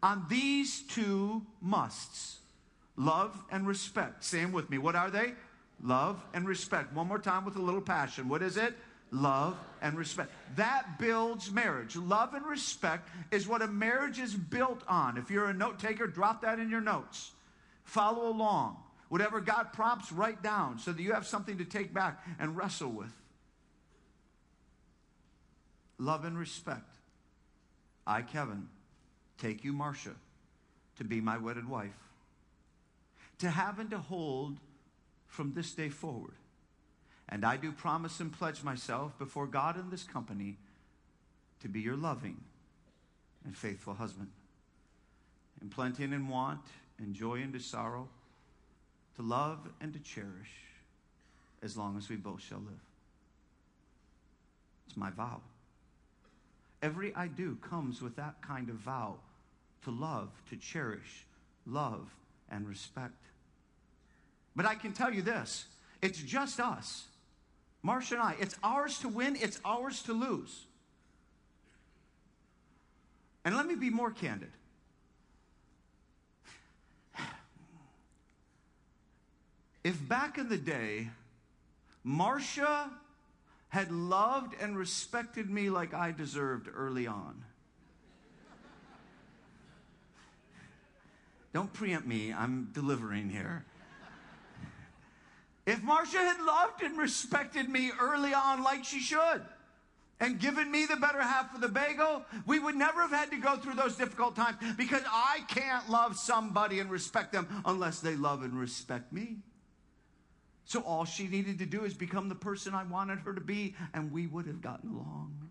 on 0.01 0.25
these 0.29 0.81
two 0.83 1.45
musts 1.61 2.39
love 2.99 3.43
and 3.49 3.65
respect. 3.65 4.23
Say 4.23 4.45
with 4.45 4.69
me. 4.69 4.77
What 4.77 4.95
are 4.95 5.09
they? 5.09 5.33
Love 5.81 6.21
and 6.33 6.47
respect. 6.47 6.93
One 6.93 7.07
more 7.07 7.19
time 7.19 7.45
with 7.45 7.55
a 7.55 7.61
little 7.61 7.81
passion. 7.81 8.27
What 8.27 8.43
is 8.43 8.57
it? 8.57 8.75
Love 9.11 9.57
and 9.81 9.97
respect. 9.97 10.31
That 10.55 10.99
builds 10.99 11.51
marriage. 11.51 11.95
Love 11.95 12.33
and 12.33 12.45
respect 12.45 13.09
is 13.31 13.47
what 13.47 13.61
a 13.61 13.67
marriage 13.67 14.19
is 14.19 14.35
built 14.35 14.83
on. 14.87 15.17
If 15.17 15.31
you're 15.31 15.47
a 15.47 15.53
note 15.53 15.79
taker, 15.79 16.07
drop 16.07 16.41
that 16.41 16.59
in 16.59 16.69
your 16.69 16.81
notes. 16.81 17.31
Follow 17.83 18.29
along. 18.29 18.77
Whatever 19.09 19.41
God 19.41 19.73
prompts, 19.73 20.11
write 20.11 20.43
down 20.43 20.77
so 20.77 20.91
that 20.91 21.01
you 21.01 21.13
have 21.13 21.25
something 21.25 21.57
to 21.57 21.65
take 21.65 21.93
back 21.93 22.23
and 22.39 22.55
wrestle 22.55 22.91
with. 22.91 23.11
Love 25.97 26.25
and 26.25 26.37
respect. 26.37 26.95
I, 28.05 28.21
Kevin, 28.21 28.67
take 29.39 29.63
you, 29.63 29.73
Marcia, 29.73 30.15
to 30.97 31.03
be 31.03 31.19
my 31.19 31.37
wedded 31.37 31.67
wife 31.67 31.97
to 33.39 33.49
have 33.49 33.79
and 33.79 33.89
to 33.89 33.97
hold 33.97 34.57
from 35.27 35.53
this 35.53 35.71
day 35.71 35.89
forward. 35.89 36.35
And 37.29 37.45
I 37.45 37.57
do 37.57 37.71
promise 37.71 38.19
and 38.19 38.33
pledge 38.33 38.63
myself 38.63 39.17
before 39.19 39.45
God 39.45 39.75
and 39.75 39.91
this 39.91 40.03
company 40.03 40.57
to 41.61 41.67
be 41.67 41.79
your 41.79 41.95
loving 41.95 42.37
and 43.45 43.55
faithful 43.55 43.93
husband. 43.93 44.29
In 45.61 45.69
plenty 45.69 46.03
and 46.03 46.13
in 46.13 46.27
want, 46.27 46.61
in 46.97 47.13
joy 47.13 47.35
and 47.35 47.53
to 47.53 47.59
sorrow, 47.59 48.07
to 49.15 49.21
love 49.21 49.59
and 49.79 49.93
to 49.93 49.99
cherish 49.99 50.51
as 51.61 51.77
long 51.77 51.97
as 51.97 52.09
we 52.09 52.15
both 52.15 52.41
shall 52.41 52.59
live. 52.59 52.79
It's 54.87 54.97
my 54.97 55.11
vow. 55.11 55.41
Every 56.81 57.13
I 57.13 57.27
do 57.27 57.57
comes 57.57 58.01
with 58.01 58.15
that 58.15 58.41
kind 58.41 58.69
of 58.69 58.75
vow 58.75 59.15
to 59.83 59.91
love, 59.91 60.29
to 60.49 60.55
cherish, 60.55 61.25
love, 61.67 62.09
and 62.49 62.67
respect. 62.67 63.13
But 64.55 64.65
I 64.65 64.75
can 64.75 64.93
tell 64.93 65.13
you 65.13 65.21
this 65.21 65.65
it's 66.01 66.19
just 66.19 66.59
us, 66.59 67.05
Marcia 67.81 68.15
and 68.15 68.23
I. 68.23 68.35
It's 68.39 68.55
ours 68.63 68.99
to 68.99 69.07
win, 69.07 69.37
it's 69.39 69.59
ours 69.63 70.01
to 70.03 70.13
lose. 70.13 70.65
And 73.45 73.55
let 73.55 73.65
me 73.65 73.75
be 73.75 73.89
more 73.89 74.11
candid. 74.11 74.51
If 79.83 80.07
back 80.07 80.37
in 80.37 80.49
the 80.49 80.57
day, 80.57 81.09
Marcia 82.03 82.91
had 83.69 83.91
loved 83.91 84.53
and 84.59 84.77
respected 84.77 85.49
me 85.49 85.69
like 85.69 85.93
I 85.93 86.11
deserved 86.11 86.67
early 86.75 87.07
on, 87.07 87.43
Don't 91.51 91.73
preempt 91.73 92.07
me, 92.07 92.31
I'm 92.31 92.69
delivering 92.73 93.29
here. 93.29 93.65
If 95.69 95.83
Marcia 95.83 96.17
had 96.17 96.41
loved 96.41 96.81
and 96.81 96.97
respected 96.97 97.69
me 97.69 97.91
early 98.01 98.33
on 98.33 98.63
like 98.63 98.83
she 98.83 98.99
should, 98.99 99.43
and 100.19 100.39
given 100.39 100.71
me 100.71 100.87
the 100.87 100.95
better 100.95 101.21
half 101.21 101.53
of 101.53 101.61
the 101.61 101.67
bagel, 101.67 102.23
we 102.47 102.57
would 102.57 102.75
never 102.75 103.01
have 103.03 103.11
had 103.11 103.29
to 103.29 103.37
go 103.37 103.55
through 103.55 103.75
those 103.75 103.95
difficult 103.95 104.35
times 104.35 104.57
because 104.77 105.03
I 105.07 105.41
can't 105.47 105.87
love 105.87 106.17
somebody 106.17 106.79
and 106.79 106.89
respect 106.89 107.31
them 107.31 107.47
unless 107.65 107.99
they 107.99 108.15
love 108.15 108.41
and 108.41 108.59
respect 108.59 109.13
me. 109.13 109.37
So 110.65 110.79
all 110.81 111.05
she 111.05 111.27
needed 111.27 111.59
to 111.59 111.67
do 111.67 111.85
is 111.85 111.93
become 111.93 112.29
the 112.29 112.35
person 112.35 112.73
I 112.73 112.81
wanted 112.81 113.19
her 113.19 113.33
to 113.35 113.41
be, 113.41 113.75
and 113.93 114.11
we 114.11 114.25
would 114.25 114.47
have 114.47 114.61
gotten 114.61 114.89
along. 114.89 115.49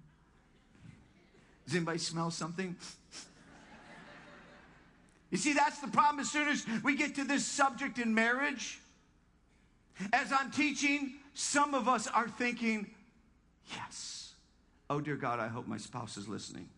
Does 1.64 1.76
anybody 1.76 1.98
smell 1.98 2.32
something? 2.32 2.74
You 5.30 5.38
see, 5.38 5.52
that's 5.52 5.78
the 5.78 5.88
problem. 5.88 6.18
As 6.18 6.30
soon 6.32 6.48
as 6.48 6.66
we 6.82 6.96
get 6.96 7.14
to 7.14 7.24
this 7.24 7.46
subject 7.46 7.98
in 7.98 8.14
marriage, 8.14 8.80
as 10.12 10.32
I'm 10.32 10.50
teaching, 10.50 11.14
some 11.34 11.74
of 11.74 11.88
us 11.88 12.06
are 12.06 12.28
thinking, 12.28 12.90
yes. 13.74 14.32
Oh, 14.90 15.00
dear 15.00 15.16
God, 15.16 15.40
I 15.40 15.48
hope 15.48 15.66
my 15.66 15.78
spouse 15.78 16.16
is 16.16 16.28
listening. 16.28 16.68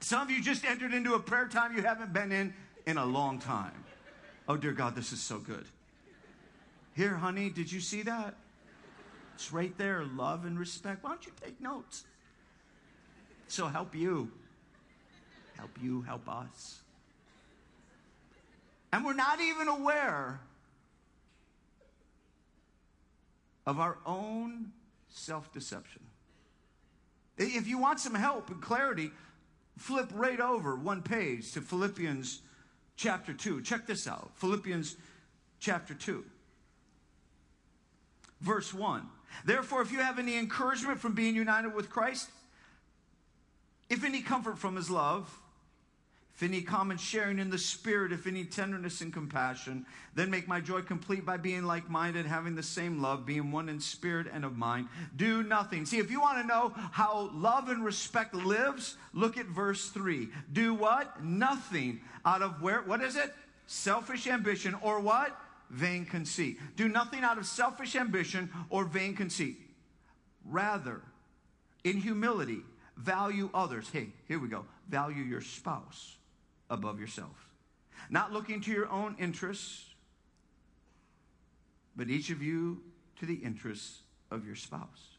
Some 0.00 0.22
of 0.22 0.30
you 0.30 0.42
just 0.42 0.64
entered 0.64 0.94
into 0.94 1.14
a 1.14 1.20
prayer 1.20 1.48
time 1.48 1.76
you 1.76 1.82
haven't 1.82 2.12
been 2.12 2.32
in 2.32 2.54
in 2.86 2.96
a 2.96 3.04
long 3.04 3.38
time. 3.38 3.84
Oh, 4.48 4.56
dear 4.56 4.72
God, 4.72 4.94
this 4.94 5.12
is 5.12 5.20
so 5.20 5.38
good. 5.38 5.64
Here, 6.94 7.14
honey, 7.14 7.50
did 7.50 7.70
you 7.70 7.80
see 7.80 8.02
that? 8.02 8.34
It's 9.34 9.52
right 9.52 9.76
there 9.78 10.04
love 10.04 10.44
and 10.44 10.58
respect. 10.58 11.02
Why 11.02 11.10
don't 11.10 11.24
you 11.24 11.32
take 11.42 11.60
notes? 11.60 12.04
So 13.48 13.66
help 13.66 13.94
you 13.94 14.30
help 15.60 15.76
you, 15.82 16.00
help 16.00 16.26
us. 16.26 16.80
And 18.94 19.04
we're 19.04 19.12
not 19.12 19.40
even 19.42 19.68
aware 19.68 20.40
of 23.70 23.78
our 23.78 23.98
own 24.04 24.72
self 25.10 25.52
deception. 25.52 26.02
If 27.38 27.68
you 27.68 27.78
want 27.78 28.00
some 28.00 28.16
help 28.16 28.50
and 28.50 28.60
clarity, 28.60 29.12
flip 29.78 30.10
right 30.12 30.40
over 30.40 30.74
one 30.74 31.02
page 31.02 31.52
to 31.52 31.60
Philippians 31.60 32.42
chapter 32.96 33.32
2. 33.32 33.62
Check 33.62 33.86
this 33.86 34.08
out 34.08 34.32
Philippians 34.34 34.96
chapter 35.60 35.94
2, 35.94 36.24
verse 38.40 38.74
1. 38.74 39.06
Therefore, 39.44 39.82
if 39.82 39.92
you 39.92 40.00
have 40.00 40.18
any 40.18 40.36
encouragement 40.36 40.98
from 40.98 41.14
being 41.14 41.36
united 41.36 41.72
with 41.72 41.88
Christ, 41.88 42.28
if 43.88 44.02
any 44.02 44.20
comfort 44.20 44.58
from 44.58 44.74
his 44.74 44.90
love, 44.90 45.32
if 46.40 46.48
any 46.48 46.62
common 46.62 46.96
sharing 46.96 47.38
in 47.38 47.50
the 47.50 47.58
Spirit, 47.58 48.12
if 48.12 48.26
any 48.26 48.46
tenderness 48.46 49.02
and 49.02 49.12
compassion, 49.12 49.84
then 50.14 50.30
make 50.30 50.48
my 50.48 50.58
joy 50.58 50.80
complete 50.80 51.26
by 51.26 51.36
being 51.36 51.64
like 51.64 51.90
minded, 51.90 52.24
having 52.24 52.54
the 52.54 52.62
same 52.62 53.02
love, 53.02 53.26
being 53.26 53.52
one 53.52 53.68
in 53.68 53.78
spirit 53.78 54.26
and 54.32 54.42
of 54.42 54.56
mind. 54.56 54.88
Do 55.16 55.42
nothing. 55.42 55.84
See, 55.84 55.98
if 55.98 56.10
you 56.10 56.18
want 56.18 56.40
to 56.40 56.46
know 56.46 56.72
how 56.92 57.28
love 57.34 57.68
and 57.68 57.84
respect 57.84 58.34
lives, 58.34 58.96
look 59.12 59.36
at 59.36 59.44
verse 59.48 59.90
3. 59.90 60.30
Do 60.50 60.72
what? 60.72 61.22
Nothing 61.22 62.00
out 62.24 62.40
of 62.40 62.62
where? 62.62 62.80
What 62.80 63.02
is 63.02 63.16
it? 63.16 63.34
Selfish 63.66 64.26
ambition 64.26 64.74
or 64.80 64.98
what? 64.98 65.38
Vain 65.68 66.06
conceit. 66.06 66.58
Do 66.74 66.88
nothing 66.88 67.22
out 67.22 67.36
of 67.36 67.44
selfish 67.44 67.94
ambition 67.94 68.48
or 68.70 68.86
vain 68.86 69.14
conceit. 69.14 69.58
Rather, 70.46 71.02
in 71.84 71.98
humility, 71.98 72.60
value 72.96 73.50
others. 73.52 73.90
Hey, 73.92 74.08
here 74.26 74.38
we 74.38 74.48
go. 74.48 74.64
Value 74.88 75.22
your 75.22 75.42
spouse 75.42 76.16
above 76.70 76.98
yourself. 76.98 77.48
Not 78.08 78.32
looking 78.32 78.62
to 78.62 78.70
your 78.70 78.88
own 78.88 79.16
interests, 79.18 79.84
but 81.94 82.08
each 82.08 82.30
of 82.30 82.40
you 82.40 82.80
to 83.18 83.26
the 83.26 83.34
interests 83.34 84.00
of 84.30 84.46
your 84.46 84.54
spouse. 84.54 85.18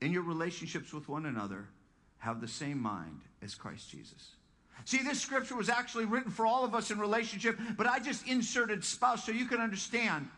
In 0.00 0.12
your 0.12 0.22
relationships 0.22 0.94
with 0.94 1.08
one 1.08 1.26
another, 1.26 1.68
have 2.18 2.40
the 2.40 2.48
same 2.48 2.80
mind 2.80 3.20
as 3.42 3.54
Christ 3.54 3.90
Jesus. 3.90 4.36
See, 4.84 5.02
this 5.02 5.20
scripture 5.20 5.56
was 5.56 5.68
actually 5.68 6.06
written 6.06 6.30
for 6.30 6.46
all 6.46 6.64
of 6.64 6.74
us 6.74 6.90
in 6.90 6.98
relationship, 6.98 7.58
but 7.76 7.86
I 7.86 7.98
just 7.98 8.26
inserted 8.26 8.84
spouse 8.84 9.24
so 9.24 9.32
you 9.32 9.44
can 9.44 9.60
understand 9.60 10.28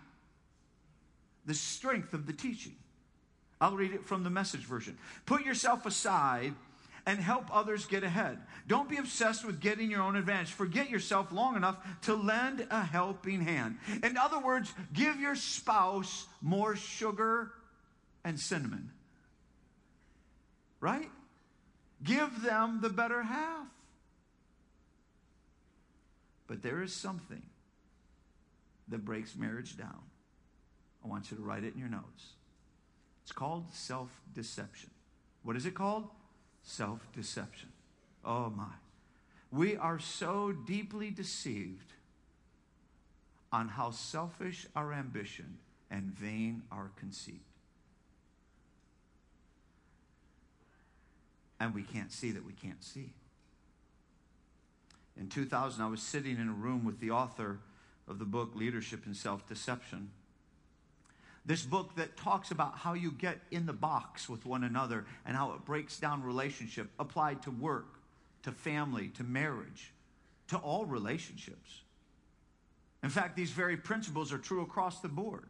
the 1.47 1.55
strength 1.55 2.13
of 2.15 2.27
the 2.27 2.33
teaching. 2.33 2.75
I'll 3.61 3.77
read 3.77 3.93
it 3.93 4.05
from 4.05 4.25
the 4.25 4.31
message 4.31 4.63
version. 4.63 4.99
Put 5.27 5.45
yourself 5.45 5.87
aside 5.87 6.55
and 7.07 7.19
help 7.19 7.55
others 7.55 7.87
get 7.87 8.05
ahead. 8.05 8.39
Don't 8.67 8.89
be 8.89 8.97
obsessed 8.97 9.45
with 9.45 9.61
getting 9.61 9.91
your 9.91 10.03
own 10.03 10.17
advantage. 10.17 10.53
Forget 10.53 10.91
yourself 10.91 11.33
long 11.33 11.57
enough 11.57 11.77
to 12.03 12.15
lend 12.15 12.67
a 12.71 12.83
helping 12.83 13.41
hand. 13.41 13.79
In 14.03 14.17
other 14.17 14.39
words, 14.39 14.73
give 14.93 15.19
your 15.21 15.35
spouse 15.35 16.27
more 16.41 16.77
sugar 16.77 17.53
and 18.25 18.39
cinnamon. 18.39 18.91
Right? 20.81 21.11
Give 22.03 22.43
them 22.43 22.81
the 22.81 22.89
better 22.89 23.23
half. 23.23 23.67
But 26.47 26.63
there 26.63 26.83
is 26.83 26.95
something 26.95 27.43
that 28.89 29.05
breaks 29.05 29.35
marriage 29.37 29.77
down. 29.77 30.03
I 31.05 31.09
want 31.09 31.31
you 31.31 31.37
to 31.37 31.43
write 31.43 31.65
it 31.65 31.75
in 31.75 31.81
your 31.81 31.89
notes. 31.89 32.35
It's 33.23 33.33
called 33.33 33.73
self 33.73 34.11
deception. 34.35 34.91
What 35.43 35.57
is 35.57 35.67
it 35.67 35.75
called? 35.75 36.09
Self 36.63 37.01
deception. 37.13 37.69
Oh 38.25 38.51
my. 38.51 38.65
We 39.51 39.77
are 39.77 39.99
so 39.99 40.53
deeply 40.53 41.11
deceived 41.11 41.93
on 43.53 43.69
how 43.69 43.91
selfish 43.91 44.67
our 44.75 44.93
ambition 44.93 45.59
and 45.91 46.05
vain 46.05 46.63
our 46.73 46.91
conceit. 46.97 47.43
And 51.61 51.75
we 51.75 51.83
can't 51.83 52.11
see 52.11 52.31
that 52.33 52.45
we 52.45 52.55
can't 52.55 52.83
see. 52.83 53.13
In 55.17 55.29
2000, 55.29 55.83
I 55.83 55.87
was 55.87 56.01
sitting 56.01 56.39
in 56.39 56.49
a 56.49 56.53
room 56.53 56.85
with 56.85 56.99
the 56.99 57.11
author 57.11 57.59
of 58.09 58.19
the 58.19 58.25
book 58.25 58.53
Leadership 58.55 59.05
and 59.05 59.17
Self 59.17 59.47
Deception. 59.47 60.11
This 61.45 61.63
book 61.63 61.97
that 61.97 62.17
talks 62.17 62.53
about 62.53 62.79
how 62.79 62.95
you 62.95 63.11
get 63.11 63.41
in 63.51 63.67
the 63.67 63.73
box 63.73 64.29
with 64.29 64.47
one 64.47 64.63
another 64.63 65.07
and 65.27 65.37
how 65.37 65.53
it 65.53 65.65
breaks 65.65 65.99
down 65.99 66.23
relationship 66.23 66.89
applied 66.99 67.43
to 67.43 67.51
work, 67.51 67.99
to 68.45 68.53
family, 68.53 69.09
to 69.17 69.25
marriage, 69.25 69.93
to 70.49 70.57
all 70.57 70.85
relationships. 70.85 71.81
In 73.03 73.11
fact, 73.11 73.37
these 73.37 73.51
very 73.51 73.77
principles 73.77 74.33
are 74.33 74.39
true 74.39 74.63
across 74.63 75.01
the 75.01 75.09
board. 75.09 75.47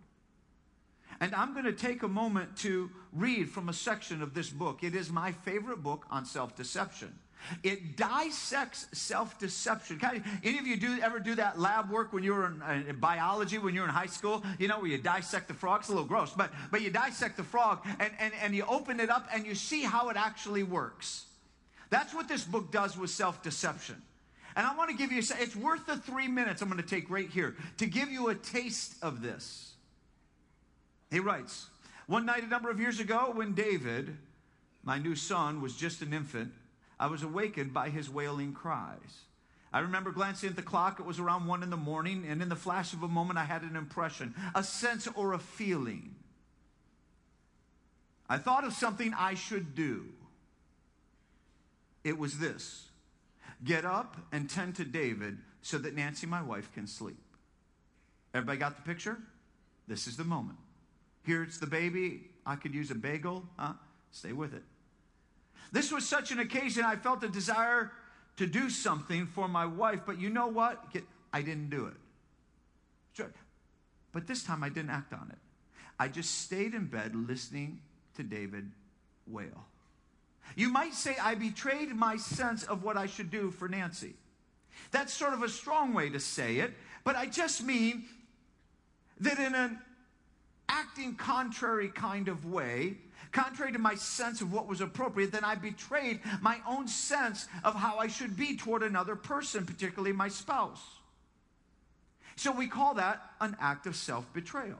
And 1.21 1.35
I'm 1.35 1.53
going 1.53 1.67
to 1.67 1.73
take 1.73 2.03
a 2.03 2.09
moment 2.09 2.57
to 2.59 2.91
read 3.13 3.51
from 3.51 3.69
a 3.69 3.73
section 3.75 4.23
of 4.23 4.33
this 4.33 4.49
book. 4.49 4.83
It 4.83 4.95
is 4.95 5.11
my 5.11 5.33
favorite 5.33 5.83
book 5.83 6.07
on 6.11 6.25
self 6.25 6.57
deception. 6.57 7.19
It 7.63 7.97
dissects 7.97 8.87
self-deception. 8.93 10.01
Any 10.43 10.59
of 10.59 10.67
you 10.67 10.77
do 10.77 10.99
ever 11.03 11.19
do 11.19 11.35
that 11.37 11.59
lab 11.59 11.91
work 11.91 12.13
when 12.13 12.23
you 12.23 12.35
were 12.35 12.47
in, 12.47 12.63
uh, 12.63 12.83
in, 12.89 12.97
biology, 12.97 13.59
when 13.59 13.75
you 13.75 13.81
were 13.81 13.89
in 13.89 13.93
high 13.95 14.07
school? 14.07 14.43
You 14.59 14.69
know, 14.69 14.79
where 14.79 14.89
you 14.89 14.99
dissect 14.99 15.49
the 15.49 15.55
frog. 15.55 15.81
It's 15.81 15.89
a 15.89 15.93
little 15.93 16.07
gross, 16.07 16.33
but, 16.33 16.51
but 16.71 16.83
you 16.83 16.91
dissect 16.91 17.37
the 17.37 17.45
frog 17.45 17.85
and, 17.99 18.11
and, 18.19 18.33
and 18.43 18.55
you 18.55 18.65
open 18.67 19.01
it 19.01 19.11
up 19.11 19.29
and 19.33 19.47
you 19.47 19.55
see 19.55 19.83
how 19.83 20.09
it 20.09 20.17
actually 20.17 20.63
works. 20.63 21.27
That's 21.91 22.15
what 22.15 22.29
this 22.29 22.45
book 22.45 22.73
does 22.73 22.97
with 22.97 23.11
self-deception. 23.11 24.01
And 24.57 24.67
I 24.67 24.75
want 24.77 24.91
to 24.91 24.97
give 24.97 25.13
you, 25.13 25.19
it's 25.19 25.57
worth 25.57 25.87
the 25.87 25.97
three 25.97 26.29
minutes 26.29 26.63
I'm 26.63 26.69
going 26.69 26.83
to 26.83 26.89
take 26.89 27.11
right 27.11 27.29
here 27.29 27.57
to 27.79 27.87
give 27.87 28.11
you 28.11 28.29
a 28.29 28.35
taste 28.35 28.97
of 29.03 29.23
this. 29.23 29.73
He 31.11 31.21
writes, 31.21 31.67
one 32.07 32.27
night 32.27 32.43
a 32.43 32.47
number 32.47 32.71
of 32.71 32.81
years 32.81 33.01
ago 33.01 33.33
when 33.35 33.55
David, 33.55 34.17
my 34.83 34.99
new 34.99 35.15
son, 35.15 35.61
was 35.61 35.77
just 35.77 36.03
an 36.03 36.13
infant, 36.13 36.53
I 37.03 37.07
was 37.07 37.25
awakened 37.25 37.75
by 37.75 37.89
his 37.89 38.09
wailing 38.09 38.53
cries. 38.53 39.25
I 39.73 39.81
remember 39.81 40.13
glancing 40.13 40.51
at 40.51 40.55
the 40.55 40.63
clock. 40.63 41.01
It 41.01 41.05
was 41.05 41.19
around 41.19 41.49
one 41.49 41.65
in 41.65 41.71
the 41.71 41.77
morning, 41.77 42.25
and 42.29 42.41
in 42.41 42.49
the 42.49 42.55
flash 42.55 42.93
of 42.93 43.03
a 43.03 43.09
moment, 43.09 43.41
I 43.41 43.45
had 43.45 43.63
an 43.63 43.75
impression, 43.75 44.37
a 44.55 44.63
sense, 44.63 45.09
or 45.17 45.33
a 45.33 45.39
feeling. 45.41 46.15
I 48.29 48.39
thought 48.39 48.63
of 48.63 48.73
something 48.73 49.13
I 49.19 49.35
should 49.35 49.75
do. 49.75 50.05
It 52.05 52.17
was 52.17 52.39
this 52.39 52.91
get 53.65 53.85
up 53.85 54.17
and 54.31 54.49
tend 54.49 54.77
to 54.77 54.85
David 54.85 55.39
so 55.61 55.79
that 55.79 55.97
Nancy, 55.97 56.29
my 56.29 56.41
wife, 56.41 56.73
can 56.73 56.87
sleep. 56.87 57.19
Everybody 58.33 58.59
got 58.59 58.77
the 58.77 58.83
picture? 58.83 59.19
This 59.89 60.07
is 60.07 60.17
the 60.17 60.25
moment. 60.25 60.59
Here 61.27 61.43
it's 61.43 61.59
the 61.59 61.67
baby. 61.67 62.31
I 62.47 62.55
could 62.55 62.77
use 62.77 62.93
a 62.93 62.95
bagel. 62.95 63.43
Huh? 63.57 63.73
Stay 64.13 64.33
with 64.33 64.55
it. 64.55 64.63
This 65.73 65.91
was 65.91 66.07
such 66.07 66.31
an 66.31 66.39
occasion 66.39 66.85
I 66.85 66.97
felt 66.97 67.25
a 67.25 67.29
desire 67.29 67.91
to 68.37 68.47
do 68.47 68.71
something 68.71 69.27
for 69.27 69.49
my 69.49 69.67
wife, 69.67 70.01
but 70.07 70.21
you 70.21 70.31
know 70.31 70.47
what? 70.47 70.85
I 71.33 71.43
didn't 71.43 71.71
do 71.71 71.87
it. 71.87 71.95
But 74.13 74.27
this 74.27 74.43
time 74.43 74.63
I 74.63 74.69
didn't 74.69 74.91
act 74.91 75.13
on 75.15 75.31
it. 75.33 75.39
I 75.99 76.09
just 76.09 76.43
stayed 76.43 76.75
in 76.75 76.87
bed 76.87 77.15
listening 77.15 77.81
to 78.17 78.23
David 78.23 78.71
wail. 79.27 79.67
You 80.57 80.69
might 80.69 80.93
say 80.93 81.17
I 81.21 81.35
betrayed 81.35 81.95
my 81.95 82.17
sense 82.17 82.65
of 82.65 82.83
what 82.83 82.97
I 82.97 83.07
should 83.07 83.31
do 83.31 83.51
for 83.51 83.69
Nancy. 83.69 84.15
That's 84.91 85.13
sort 85.13 85.33
of 85.33 85.43
a 85.43 85.49
strong 85.49 85.95
way 85.95 86.11
to 86.11 86.21
say 86.21 86.57
it, 86.57 86.73
but 87.05 87.17
I 87.17 87.27
just 87.27 87.65
mean 87.65 88.05
that 89.21 89.39
in 89.39 89.55
an 89.55 89.79
acting 90.69 91.15
contrary 91.15 91.89
kind 91.89 92.29
of 92.29 92.45
way, 92.45 92.97
contrary 93.33 93.73
to 93.73 93.79
my 93.79 93.95
sense 93.95 94.41
of 94.41 94.53
what 94.53 94.69
was 94.69 94.81
appropriate, 94.81 95.33
then 95.33 95.45
I 95.45 95.55
betrayed 95.55 96.21
my 96.41 96.59
own 96.69 96.87
sense 96.87 97.49
of 97.65 97.75
how 97.75 97.99
I 97.99 98.07
should 98.07 98.37
be 98.37 98.57
toward 98.57 98.83
another 98.83 99.17
person, 99.17 99.67
particularly 99.67 100.13
my 100.13 100.29
spouse. 100.29 100.83
So 102.37 102.53
we 102.53 102.67
call 102.67 102.95
that 102.95 103.23
an 103.41 103.57
act 103.61 103.87
of 103.87 103.97
self 103.97 104.33
betrayal. 104.33 104.79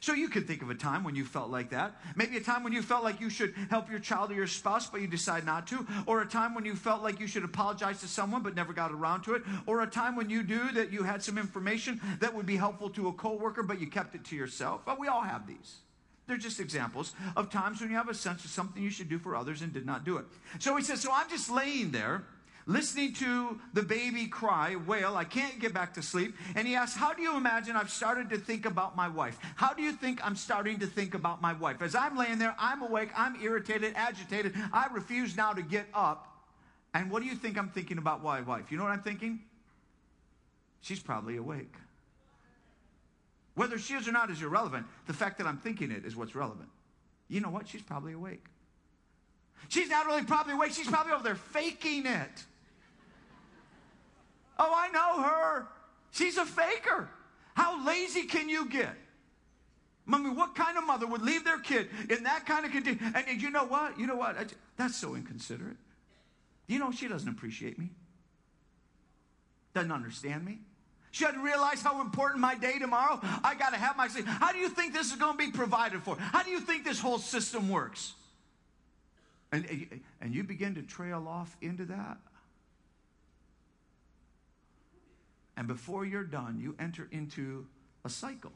So 0.00 0.12
you 0.12 0.28
could 0.28 0.46
think 0.46 0.62
of 0.62 0.70
a 0.70 0.74
time 0.76 1.02
when 1.02 1.16
you 1.16 1.24
felt 1.24 1.50
like 1.50 1.70
that. 1.70 2.00
Maybe 2.14 2.36
a 2.36 2.40
time 2.40 2.62
when 2.62 2.72
you 2.72 2.82
felt 2.82 3.02
like 3.02 3.20
you 3.20 3.30
should 3.30 3.54
help 3.68 3.90
your 3.90 3.98
child 3.98 4.30
or 4.30 4.34
your 4.34 4.46
spouse, 4.46 4.88
but 4.88 5.00
you 5.00 5.08
decide 5.08 5.44
not 5.44 5.66
to. 5.68 5.86
Or 6.06 6.20
a 6.20 6.26
time 6.26 6.54
when 6.54 6.64
you 6.64 6.76
felt 6.76 7.02
like 7.02 7.18
you 7.18 7.26
should 7.26 7.42
apologize 7.42 8.00
to 8.00 8.08
someone, 8.08 8.42
but 8.42 8.54
never 8.54 8.72
got 8.72 8.92
around 8.92 9.22
to 9.22 9.34
it. 9.34 9.42
Or 9.66 9.82
a 9.82 9.86
time 9.88 10.14
when 10.14 10.30
you 10.30 10.44
knew 10.44 10.70
that 10.72 10.92
you 10.92 11.02
had 11.02 11.22
some 11.22 11.36
information 11.36 12.00
that 12.20 12.32
would 12.32 12.46
be 12.46 12.56
helpful 12.56 12.90
to 12.90 13.08
a 13.08 13.12
coworker, 13.12 13.64
but 13.64 13.80
you 13.80 13.88
kept 13.88 14.14
it 14.14 14.24
to 14.26 14.36
yourself. 14.36 14.82
But 14.86 15.00
we 15.00 15.08
all 15.08 15.22
have 15.22 15.48
these. 15.48 15.78
They're 16.28 16.36
just 16.36 16.60
examples 16.60 17.14
of 17.36 17.50
times 17.50 17.80
when 17.80 17.90
you 17.90 17.96
have 17.96 18.10
a 18.10 18.14
sense 18.14 18.44
of 18.44 18.50
something 18.50 18.82
you 18.82 18.90
should 18.90 19.08
do 19.08 19.18
for 19.18 19.34
others 19.34 19.62
and 19.62 19.72
did 19.72 19.86
not 19.86 20.04
do 20.04 20.18
it. 20.18 20.26
So 20.58 20.76
he 20.76 20.84
says, 20.84 21.00
So 21.00 21.10
I'm 21.12 21.28
just 21.28 21.50
laying 21.50 21.90
there 21.90 22.22
listening 22.68 23.14
to 23.14 23.58
the 23.72 23.82
baby 23.82 24.26
cry, 24.26 24.76
wail, 24.86 25.16
I 25.16 25.24
can't 25.24 25.58
get 25.58 25.72
back 25.72 25.94
to 25.94 26.02
sleep. 26.02 26.36
And 26.54 26.68
he 26.68 26.76
asks, 26.76 26.96
How 26.96 27.14
do 27.14 27.22
you 27.22 27.36
imagine 27.36 27.74
I've 27.74 27.90
started 27.90 28.28
to 28.30 28.36
think 28.36 28.66
about 28.66 28.94
my 28.94 29.08
wife? 29.08 29.38
How 29.56 29.72
do 29.72 29.82
you 29.82 29.92
think 29.92 30.24
I'm 30.24 30.36
starting 30.36 30.78
to 30.80 30.86
think 30.86 31.14
about 31.14 31.40
my 31.42 31.54
wife? 31.54 31.82
As 31.82 31.94
I'm 31.94 32.16
laying 32.16 32.38
there, 32.38 32.54
I'm 32.58 32.82
awake, 32.82 33.08
I'm 33.16 33.42
irritated, 33.42 33.94
agitated. 33.96 34.54
I 34.72 34.86
refuse 34.92 35.36
now 35.36 35.52
to 35.54 35.62
get 35.62 35.86
up. 35.94 36.26
And 36.94 37.10
what 37.10 37.22
do 37.22 37.28
you 37.28 37.34
think 37.34 37.58
I'm 37.58 37.70
thinking 37.70 37.98
about 37.98 38.22
my 38.22 38.42
wife? 38.42 38.70
You 38.70 38.76
know 38.76 38.84
what 38.84 38.92
I'm 38.92 39.02
thinking? 39.02 39.40
She's 40.82 41.00
probably 41.00 41.36
awake. 41.36 41.74
Whether 43.58 43.76
she 43.76 43.94
is 43.94 44.06
or 44.06 44.12
not 44.12 44.30
is 44.30 44.40
irrelevant. 44.40 44.86
The 45.08 45.12
fact 45.12 45.38
that 45.38 45.48
I'm 45.48 45.56
thinking 45.56 45.90
it 45.90 46.04
is 46.04 46.14
what's 46.14 46.36
relevant. 46.36 46.68
You 47.26 47.40
know 47.40 47.50
what? 47.50 47.66
She's 47.66 47.82
probably 47.82 48.12
awake. 48.12 48.44
She's 49.68 49.90
not 49.90 50.06
really 50.06 50.22
probably 50.22 50.52
awake. 50.52 50.70
She's 50.70 50.86
probably 50.86 51.12
over 51.12 51.24
there 51.24 51.34
faking 51.34 52.06
it. 52.06 52.44
Oh, 54.60 54.72
I 54.72 54.90
know 54.90 55.24
her. 55.24 55.66
She's 56.12 56.38
a 56.38 56.46
faker. 56.46 57.08
How 57.54 57.84
lazy 57.84 58.26
can 58.26 58.48
you 58.48 58.68
get? 58.68 58.94
I 60.10 60.18
mean, 60.18 60.36
what 60.36 60.54
kind 60.54 60.78
of 60.78 60.86
mother 60.86 61.08
would 61.08 61.22
leave 61.22 61.44
their 61.44 61.58
kid 61.58 61.88
in 62.08 62.22
that 62.22 62.46
kind 62.46 62.64
of 62.64 62.70
condition? 62.70 63.12
And 63.12 63.42
you 63.42 63.50
know 63.50 63.64
what? 63.64 63.98
You 63.98 64.06
know 64.06 64.14
what? 64.14 64.36
That's 64.76 64.96
so 64.96 65.16
inconsiderate. 65.16 65.78
You 66.68 66.78
know, 66.78 66.92
she 66.92 67.08
doesn't 67.08 67.28
appreciate 67.28 67.76
me, 67.76 67.90
doesn't 69.74 69.90
understand 69.90 70.44
me. 70.44 70.60
She 71.10 71.24
doesn't 71.24 71.42
realize 71.42 71.82
how 71.82 72.00
important 72.00 72.40
my 72.40 72.54
day 72.54 72.78
tomorrow. 72.78 73.18
I 73.22 73.54
got 73.54 73.70
to 73.70 73.78
have 73.78 73.96
my 73.96 74.08
sleep. 74.08 74.26
How 74.26 74.52
do 74.52 74.58
you 74.58 74.68
think 74.68 74.92
this 74.92 75.10
is 75.10 75.16
going 75.16 75.38
to 75.38 75.46
be 75.46 75.50
provided 75.50 76.02
for? 76.02 76.16
How 76.16 76.42
do 76.42 76.50
you 76.50 76.60
think 76.60 76.84
this 76.84 77.00
whole 77.00 77.18
system 77.18 77.68
works? 77.68 78.12
And, 79.50 80.00
and 80.20 80.34
you 80.34 80.44
begin 80.44 80.74
to 80.74 80.82
trail 80.82 81.26
off 81.26 81.56
into 81.62 81.86
that. 81.86 82.18
And 85.56 85.66
before 85.66 86.04
you're 86.04 86.24
done, 86.24 86.60
you 86.60 86.76
enter 86.78 87.08
into 87.10 87.66
a 88.04 88.10
cycle 88.10 88.52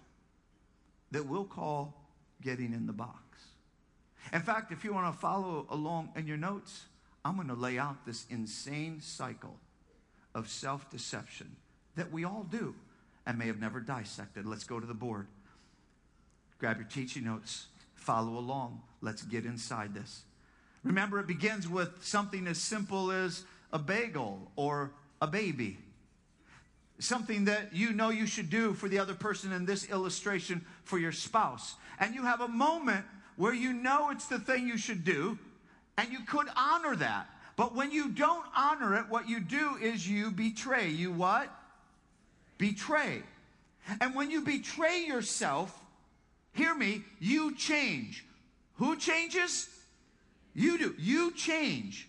that 1.10 1.26
we'll 1.26 1.44
call 1.44 1.94
getting 2.42 2.72
in 2.72 2.86
the 2.86 2.92
box. 2.92 3.18
In 4.32 4.40
fact, 4.40 4.70
if 4.70 4.84
you 4.84 4.92
want 4.92 5.12
to 5.12 5.18
follow 5.18 5.66
along 5.70 6.10
in 6.14 6.26
your 6.26 6.36
notes, 6.36 6.84
I'm 7.24 7.36
going 7.36 7.48
to 7.48 7.54
lay 7.54 7.78
out 7.78 8.06
this 8.06 8.26
insane 8.30 9.00
cycle 9.00 9.58
of 10.34 10.48
self 10.48 10.90
deception 10.90 11.56
that 11.96 12.12
we 12.12 12.24
all 12.24 12.46
do 12.50 12.74
and 13.26 13.38
may 13.38 13.46
have 13.46 13.60
never 13.60 13.80
dissected. 13.80 14.46
Let's 14.46 14.64
go 14.64 14.80
to 14.80 14.86
the 14.86 14.94
board. 14.94 15.26
Grab 16.58 16.78
your 16.78 16.86
teaching 16.86 17.24
notes, 17.24 17.66
follow 17.94 18.38
along. 18.38 18.82
Let's 19.00 19.22
get 19.22 19.44
inside 19.44 19.94
this. 19.94 20.22
Remember, 20.84 21.18
it 21.18 21.26
begins 21.26 21.68
with 21.68 22.04
something 22.04 22.46
as 22.46 22.58
simple 22.58 23.10
as 23.10 23.44
a 23.72 23.78
bagel 23.78 24.50
or 24.56 24.92
a 25.20 25.26
baby. 25.26 25.78
Something 26.98 27.46
that 27.46 27.74
you 27.74 27.92
know 27.92 28.10
you 28.10 28.26
should 28.26 28.50
do 28.50 28.74
for 28.74 28.88
the 28.88 28.98
other 28.98 29.14
person 29.14 29.52
in 29.52 29.64
this 29.64 29.88
illustration 29.90 30.64
for 30.84 30.98
your 30.98 31.12
spouse. 31.12 31.74
And 31.98 32.14
you 32.14 32.22
have 32.22 32.40
a 32.40 32.48
moment 32.48 33.04
where 33.36 33.54
you 33.54 33.72
know 33.72 34.10
it's 34.10 34.26
the 34.26 34.38
thing 34.38 34.66
you 34.68 34.76
should 34.76 35.04
do, 35.04 35.38
and 35.96 36.12
you 36.12 36.20
could 36.26 36.46
honor 36.56 36.96
that. 36.96 37.28
But 37.56 37.74
when 37.74 37.90
you 37.90 38.08
don't 38.08 38.44
honor 38.56 38.96
it, 38.96 39.08
what 39.08 39.28
you 39.28 39.40
do 39.40 39.76
is 39.80 40.08
you 40.08 40.30
betray. 40.30 40.88
You 40.88 41.12
what? 41.12 41.48
Betray. 42.62 43.24
And 44.00 44.14
when 44.14 44.30
you 44.30 44.42
betray 44.42 45.04
yourself, 45.04 45.76
hear 46.52 46.72
me, 46.76 47.02
you 47.18 47.56
change. 47.56 48.24
Who 48.74 48.94
changes? 48.94 49.68
You 50.54 50.78
do. 50.78 50.94
You 50.96 51.32
change. 51.32 52.08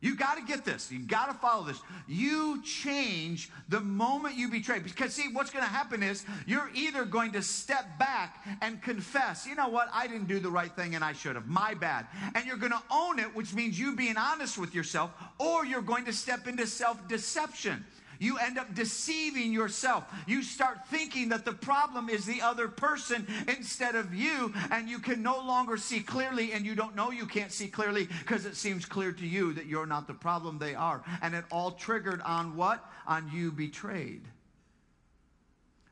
You 0.00 0.14
got 0.14 0.36
to 0.36 0.44
get 0.44 0.64
this. 0.64 0.92
You 0.92 1.00
got 1.00 1.26
to 1.26 1.34
follow 1.34 1.64
this. 1.64 1.80
You 2.06 2.62
change 2.62 3.50
the 3.68 3.80
moment 3.80 4.36
you 4.36 4.48
betray. 4.48 4.78
Because, 4.78 5.14
see, 5.14 5.30
what's 5.32 5.50
going 5.50 5.64
to 5.64 5.70
happen 5.70 6.04
is 6.04 6.24
you're 6.46 6.70
either 6.76 7.04
going 7.04 7.32
to 7.32 7.42
step 7.42 7.98
back 7.98 8.46
and 8.62 8.80
confess, 8.80 9.48
you 9.48 9.56
know 9.56 9.68
what, 9.68 9.88
I 9.92 10.06
didn't 10.06 10.28
do 10.28 10.38
the 10.38 10.48
right 10.48 10.70
thing 10.70 10.94
and 10.94 11.02
I 11.02 11.12
should 11.12 11.34
have. 11.34 11.48
My 11.48 11.74
bad. 11.74 12.06
And 12.36 12.46
you're 12.46 12.56
going 12.56 12.70
to 12.70 12.82
own 12.88 13.18
it, 13.18 13.34
which 13.34 13.52
means 13.52 13.76
you 13.76 13.96
being 13.96 14.16
honest 14.16 14.58
with 14.58 14.76
yourself, 14.76 15.10
or 15.40 15.66
you're 15.66 15.82
going 15.82 16.04
to 16.04 16.12
step 16.12 16.46
into 16.46 16.68
self 16.68 17.08
deception. 17.08 17.84
You 18.18 18.38
end 18.38 18.58
up 18.58 18.74
deceiving 18.74 19.52
yourself. 19.52 20.04
You 20.26 20.42
start 20.42 20.86
thinking 20.88 21.28
that 21.28 21.44
the 21.44 21.52
problem 21.52 22.08
is 22.08 22.24
the 22.24 22.42
other 22.42 22.68
person 22.68 23.26
instead 23.46 23.94
of 23.94 24.14
you, 24.14 24.52
and 24.70 24.88
you 24.88 24.98
can 24.98 25.22
no 25.22 25.38
longer 25.38 25.76
see 25.76 26.00
clearly, 26.00 26.52
and 26.52 26.66
you 26.66 26.74
don't 26.74 26.96
know 26.96 27.10
you 27.10 27.26
can't 27.26 27.52
see 27.52 27.68
clearly 27.68 28.08
because 28.20 28.46
it 28.46 28.56
seems 28.56 28.84
clear 28.84 29.12
to 29.12 29.26
you 29.26 29.52
that 29.54 29.66
you're 29.66 29.86
not 29.86 30.06
the 30.06 30.14
problem, 30.14 30.58
they 30.58 30.74
are. 30.74 31.02
And 31.22 31.34
it 31.34 31.44
all 31.50 31.72
triggered 31.72 32.20
on 32.22 32.56
what? 32.56 32.84
On 33.06 33.30
you 33.32 33.52
betrayed. 33.52 34.22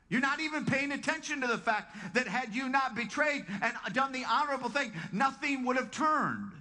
You're 0.09 0.21
not 0.21 0.39
even 0.39 0.65
paying 0.65 0.93
attention 0.93 1.41
to 1.41 1.47
the 1.47 1.57
fact 1.57 2.13
that 2.13 2.27
had 2.27 2.55
you 2.55 2.69
not 2.69 2.95
betrayed 2.95 3.45
and 3.61 3.73
done 3.93 4.13
the 4.13 4.23
honorable 4.23 4.69
thing, 4.69 4.93
nothing 5.11 5.65
would 5.65 5.75
have 5.75 5.91
turned. 5.91 6.51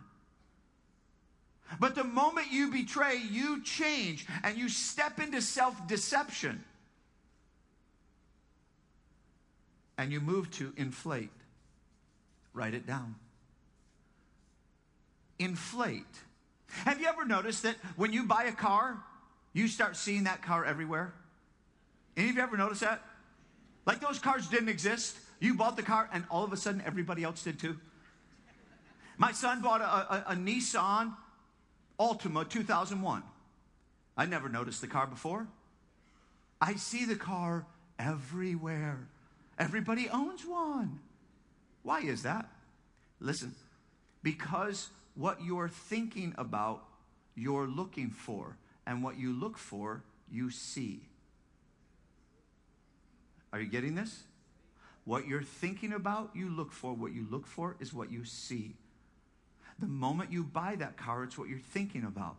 But 1.81 1.95
the 1.95 2.05
moment 2.05 2.49
you 2.53 2.71
betray, 2.71 3.21
you 3.31 3.63
change 3.63 4.27
and 4.45 4.57
you 4.57 4.69
step 4.69 5.21
into 5.21 5.41
self 5.43 5.87
deception. 5.89 6.65
And 9.99 10.13
you 10.13 10.21
move 10.21 10.51
to 10.53 10.73
inflate. 10.77 11.31
Write 12.53 12.75
it 12.75 12.87
down. 12.87 13.17
Inflate. 15.39 16.05
Have 16.69 17.01
you 17.01 17.07
ever 17.07 17.25
noticed 17.25 17.63
that 17.63 17.77
when 17.97 18.13
you 18.13 18.25
buy 18.25 18.45
a 18.45 18.53
car, 18.53 19.03
you 19.53 19.69
start 19.69 19.97
seeing 19.97 20.25
that 20.25 20.43
car 20.43 20.65
everywhere? 20.65 21.13
Any 22.17 22.31
of 22.31 22.37
you 22.37 22.43
ever 22.43 22.57
noticed 22.57 22.83
that? 22.83 23.03
Like 23.87 24.01
those 24.01 24.19
cars 24.19 24.49
didn't 24.49 24.69
exist. 24.69 25.17
You 25.41 25.55
bought 25.55 25.77
the 25.77 25.83
car, 25.83 26.09
and 26.13 26.25
all 26.31 26.45
of 26.45 26.53
a 26.53 26.57
sudden, 26.57 26.83
everybody 26.87 27.23
else 27.23 27.43
did 27.43 27.59
too. 27.59 27.79
My 29.19 29.33
son 29.33 29.63
bought 29.63 29.81
a, 29.81 29.85
a, 29.85 30.25
a 30.33 30.35
Nissan 30.35 31.15
Altima 31.99 32.49
2001. 32.49 33.23
I 34.17 34.27
never 34.27 34.49
noticed 34.49 34.81
the 34.81 34.87
car 34.87 35.07
before. 35.07 35.47
I 36.61 36.75
see 36.75 37.05
the 37.05 37.17
car 37.17 37.67
everywhere. 37.99 39.07
Everybody 39.59 40.09
owns 40.09 40.43
one. 40.47 41.01
Why 41.83 42.01
is 42.01 42.23
that? 42.23 42.49
Listen, 43.21 43.55
because 44.23 44.89
what 45.15 45.43
you're 45.43 45.69
thinking 45.69 46.35
about, 46.37 46.83
you're 47.35 47.67
looking 47.67 48.11
for. 48.11 48.57
And 48.87 49.03
what 49.03 49.19
you 49.19 49.33
look 49.33 49.59
for, 49.59 50.03
you 50.31 50.51
see. 50.51 51.01
Are 53.53 53.61
you 53.61 53.67
getting 53.67 53.95
this? 53.95 54.23
What 55.05 55.27
you're 55.27 55.43
thinking 55.43 55.93
about, 55.93 56.31
you 56.35 56.49
look 56.51 56.73
for. 56.73 56.93
What 56.93 57.13
you 57.13 57.27
look 57.31 57.47
for 57.47 57.77
is 57.81 57.95
what 57.95 58.11
you 58.11 58.25
see. 58.25 58.75
The 59.79 59.87
moment 59.87 60.33
you 60.33 60.43
buy 60.43 60.77
that 60.77 60.97
car, 60.97 61.25
it's 61.25 61.37
what 61.37 61.49
you're 61.49 61.59
thinking 61.59 62.05
about. 62.05 62.37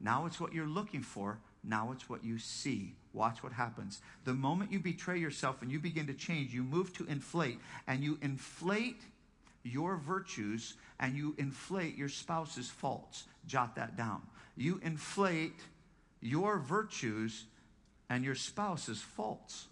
Now 0.00 0.26
it's 0.26 0.38
what 0.38 0.52
you're 0.52 0.66
looking 0.66 1.02
for. 1.02 1.38
Now 1.64 1.92
it's 1.92 2.08
what 2.08 2.24
you 2.24 2.38
see. 2.38 2.94
Watch 3.12 3.42
what 3.42 3.52
happens. 3.52 4.00
The 4.24 4.34
moment 4.34 4.70
you 4.70 4.78
betray 4.78 5.18
yourself 5.18 5.62
and 5.62 5.72
you 5.72 5.78
begin 5.78 6.06
to 6.06 6.14
change, 6.14 6.54
you 6.54 6.62
move 6.62 6.92
to 6.94 7.06
inflate, 7.06 7.58
and 7.86 8.02
you 8.04 8.18
inflate 8.22 9.00
your 9.64 9.96
virtues 9.96 10.74
and 11.00 11.16
you 11.16 11.34
inflate 11.38 11.96
your 11.96 12.08
spouse's 12.08 12.68
faults. 12.68 13.24
Jot 13.46 13.76
that 13.76 13.96
down. 13.96 14.22
You 14.56 14.80
inflate 14.82 15.60
your 16.20 16.58
virtues 16.58 17.44
and 18.08 18.24
your 18.24 18.34
spouse's 18.34 19.00
faults. 19.00 19.66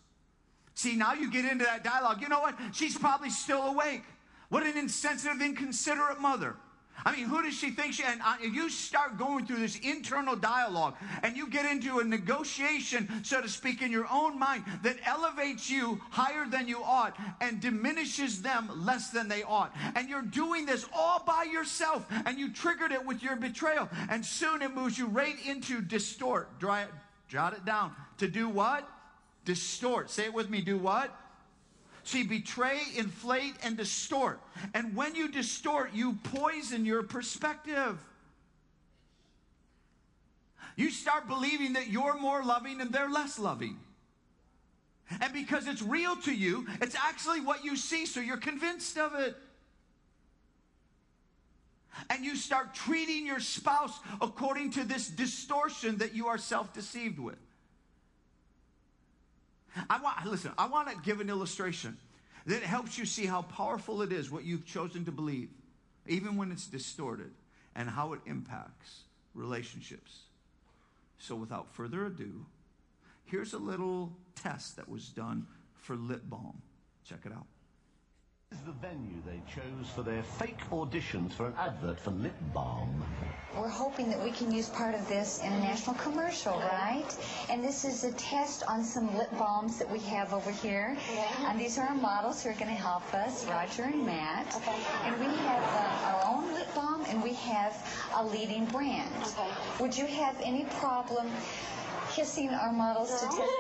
See, 0.75 0.95
now 0.97 1.15
you 1.15 1.31
get 1.31 1.45
into 1.45 1.65
that 1.65 1.83
dialogue. 1.83 2.21
You 2.21 2.29
know 2.29 2.41
what? 2.41 2.57
She's 2.73 2.99
probably 2.99 3.31
still 3.31 3.63
awake. 3.63 4.03
What 4.49 4.65
an 4.65 4.77
insensitive, 4.77 5.41
inconsiderate 5.41 6.21
mother. 6.21 6.57
I 7.07 7.15
mean, 7.15 7.27
who 7.27 7.41
does 7.41 7.55
she 7.55 7.71
think 7.71 7.93
she? 7.93 8.03
And 8.03 8.21
uh, 8.21 8.35
you 8.43 8.69
start 8.69 9.17
going 9.17 9.47
through 9.47 9.61
this 9.61 9.79
internal 9.79 10.35
dialogue, 10.35 10.97
and 11.23 11.37
you 11.37 11.49
get 11.49 11.65
into 11.65 12.01
a 12.01 12.05
negotiation, 12.05 13.09
so 13.23 13.41
to 13.41 13.49
speak, 13.49 13.81
in 13.81 13.93
your 13.93 14.09
own 14.11 14.37
mind 14.37 14.65
that 14.83 14.97
elevates 15.07 15.71
you 15.71 16.01
higher 16.11 16.49
than 16.49 16.67
you 16.67 16.83
ought 16.83 17.17
and 17.41 17.61
diminishes 17.61 18.43
them 18.43 18.69
less 18.85 19.11
than 19.11 19.29
they 19.29 19.45
ought. 19.45 19.73
And 19.95 20.09
you're 20.09 20.21
doing 20.21 20.67
this 20.67 20.85
all 20.93 21.23
by 21.25 21.45
yourself, 21.45 22.05
and 22.27 22.41
you 22.41 22.53
triggered 22.53 22.91
it 22.91 23.07
with 23.07 23.23
your 23.23 23.37
betrayal, 23.37 23.89
and 24.11 24.27
soon 24.27 24.61
it 24.61 24.75
moves 24.75 24.99
you 24.99 25.07
right 25.07 25.37
into 25.47 25.81
distort. 25.81 26.59
Dry 26.59 26.83
it, 26.83 26.89
jot 27.29 27.53
it 27.53 27.65
down. 27.65 27.93
To 28.19 28.27
do 28.27 28.49
what? 28.49 28.89
Distort. 29.45 30.11
Say 30.11 30.25
it 30.25 30.35
with 30.35 30.51
me. 30.51 30.61
Do 30.61 30.77
what? 30.77 31.17
See, 32.07 32.23
betray, 32.23 32.79
inflate, 32.95 33.55
and 33.65 33.77
distort. 33.77 34.41
And 34.75 34.95
when 34.95 35.17
you 35.17 35.27
distort, 35.27 35.93
you 35.93 36.17
poison 36.23 36.85
your 36.85 37.03
perspective. 37.03 37.99
You 40.77 40.91
start 40.91 41.27
believing 41.27 41.73
that 41.73 41.89
you're 41.89 42.17
more 42.17 42.45
loving 42.45 42.81
and 42.81 42.93
they're 42.93 43.11
less 43.11 43.41
loving. 43.41 43.81
And 45.21 45.33
because 45.33 45.67
it's 45.67 45.83
real 45.83 46.15
to 46.19 46.33
you, 46.33 46.69
it's 46.81 46.95
actually 46.95 47.41
what 47.41 47.65
you 47.65 47.77
see, 47.77 48.07
so 48.07 48.21
you're 48.21 48.37
convinced 48.37 48.97
of 48.99 49.17
it. 49.17 49.37
And 52.09 52.25
you 52.25 52.37
start 52.37 52.73
treating 52.73 53.27
your 53.27 53.41
spouse 53.41 53.99
according 54.21 54.71
to 54.73 54.85
this 54.85 55.09
distortion 55.09 55.99
that 55.99 56.15
you 56.15 56.29
are 56.29 56.39
self 56.39 56.73
deceived 56.73 57.19
with. 57.19 57.39
I 59.91 60.01
want, 60.01 60.25
listen, 60.27 60.53
I 60.57 60.67
want 60.67 60.89
to 60.89 60.97
give 61.05 61.21
an 61.21 61.29
illustration 61.29 61.97
that 62.47 62.63
helps 62.63 62.97
you 62.97 63.05
see 63.05 63.27
how 63.27 63.43
powerful 63.43 64.03
it 64.03 64.13
is 64.13 64.31
what 64.31 64.45
you've 64.45 64.65
chosen 64.65 65.05
to 65.05 65.13
believe, 65.13 65.51
even 66.07 66.37
when 66.37 66.53
it's 66.53 66.67
distorted, 66.67 67.33
and 67.75 67.89
how 67.89 68.13
it 68.13 68.21
impacts 68.27 69.03
relationships. 69.35 70.21
So, 71.19 71.35
without 71.35 71.75
further 71.75 72.07
ado, 72.07 72.47
here's 73.25 73.53
a 73.53 73.59
little 73.59 74.13
test 74.35 74.77
that 74.77 74.89
was 74.89 75.09
done 75.09 75.47
for 75.75 75.97
lip 75.97 76.23
balm. 76.25 76.61
Check 77.05 77.21
it 77.25 77.33
out. 77.33 77.47
This 78.51 78.61
is 78.61 78.67
the 78.67 78.73
venue 78.73 79.21
they 79.27 79.43
chose 79.53 79.89
for 79.95 80.03
their 80.03 80.23
fake 80.23 80.61
auditions 80.71 81.33
for 81.33 81.47
an 81.47 81.55
advert 81.59 81.99
for 81.99 82.13
lip 82.13 82.37
balm. 82.55 83.03
We're 83.57 83.69
hoping 83.69 84.11
that 84.11 84.23
we 84.23 84.31
can 84.31 84.53
use 84.53 84.69
part 84.69 84.95
of 84.95 85.09
this 85.09 85.41
in 85.43 85.51
a 85.53 85.59
national 85.61 85.97
commercial, 85.97 86.59
right? 86.59 87.07
And 87.49 87.65
this 87.65 87.85
is 87.85 88.05
a 88.05 88.13
test 88.13 88.63
on 88.69 88.85
some 88.85 89.17
lip 89.17 89.31
balms 89.39 89.79
that 89.79 89.91
we 89.91 89.99
have 90.01 90.35
over 90.35 90.51
here. 90.51 90.97
And 91.47 91.59
these 91.59 91.79
are 91.79 91.87
our 91.87 91.95
models 91.95 92.43
who 92.43 92.51
are 92.51 92.55
going 92.55 92.69
to 92.69 92.75
help 92.75 93.13
us, 93.15 93.47
Roger 93.47 93.85
and 93.85 94.05
Matt. 94.05 94.55
Okay. 94.57 94.77
And 95.05 95.19
we 95.19 95.27
have 95.27 95.63
uh, 95.63 96.07
our 96.09 96.35
own 96.37 96.53
lip 96.53 96.69
balm 96.75 97.05
and 97.09 97.23
we 97.23 97.33
have 97.35 97.75
a 98.17 98.25
leading 98.27 98.67
brand. 98.67 99.15
Okay. 99.23 99.51
Would 99.81 99.97
you 99.97 100.07
have 100.07 100.39
any 100.43 100.65
problem 100.79 101.31
kissing 102.11 102.51
our 102.51 102.73
models 102.73 103.21
to 103.21 103.27
test? 103.27 103.41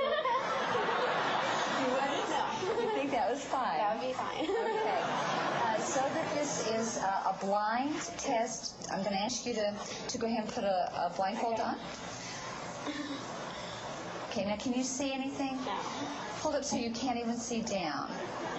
You 1.77 1.93
wouldn't? 1.93 2.31
No. 2.31 2.83
You 2.83 2.91
think 2.95 3.11
that 3.11 3.31
was 3.31 3.45
fine? 3.45 3.77
That 3.77 3.99
would 3.99 4.07
be 4.07 4.15
fine. 4.15 4.45
Okay. 4.45 5.26
So 5.97 6.03
that 6.03 6.35
this 6.35 6.69
is 6.69 6.99
uh, 6.99 7.33
a 7.33 7.47
blind 7.47 7.95
test, 8.19 8.75
I'm 8.93 9.01
going 9.03 9.15
to 9.17 9.23
ask 9.23 9.47
you 9.47 9.55
to, 9.55 9.73
to 10.09 10.19
go 10.19 10.27
ahead 10.27 10.45
and 10.45 10.53
put 10.53 10.63
a, 10.65 10.91
a 11.07 11.13
blindfold 11.17 11.59
on. 11.59 11.77
Okay, 14.29 14.45
now 14.45 14.57
can 14.57 14.75
you 14.75 14.83
see 14.85 15.11
anything? 15.15 15.57
No. 15.65 15.73
Hold 16.45 16.57
up 16.57 16.65
so 16.65 16.77
you 16.77 16.91
can't 16.91 17.19
even 17.19 17.39
see 17.39 17.63
down. 17.63 18.11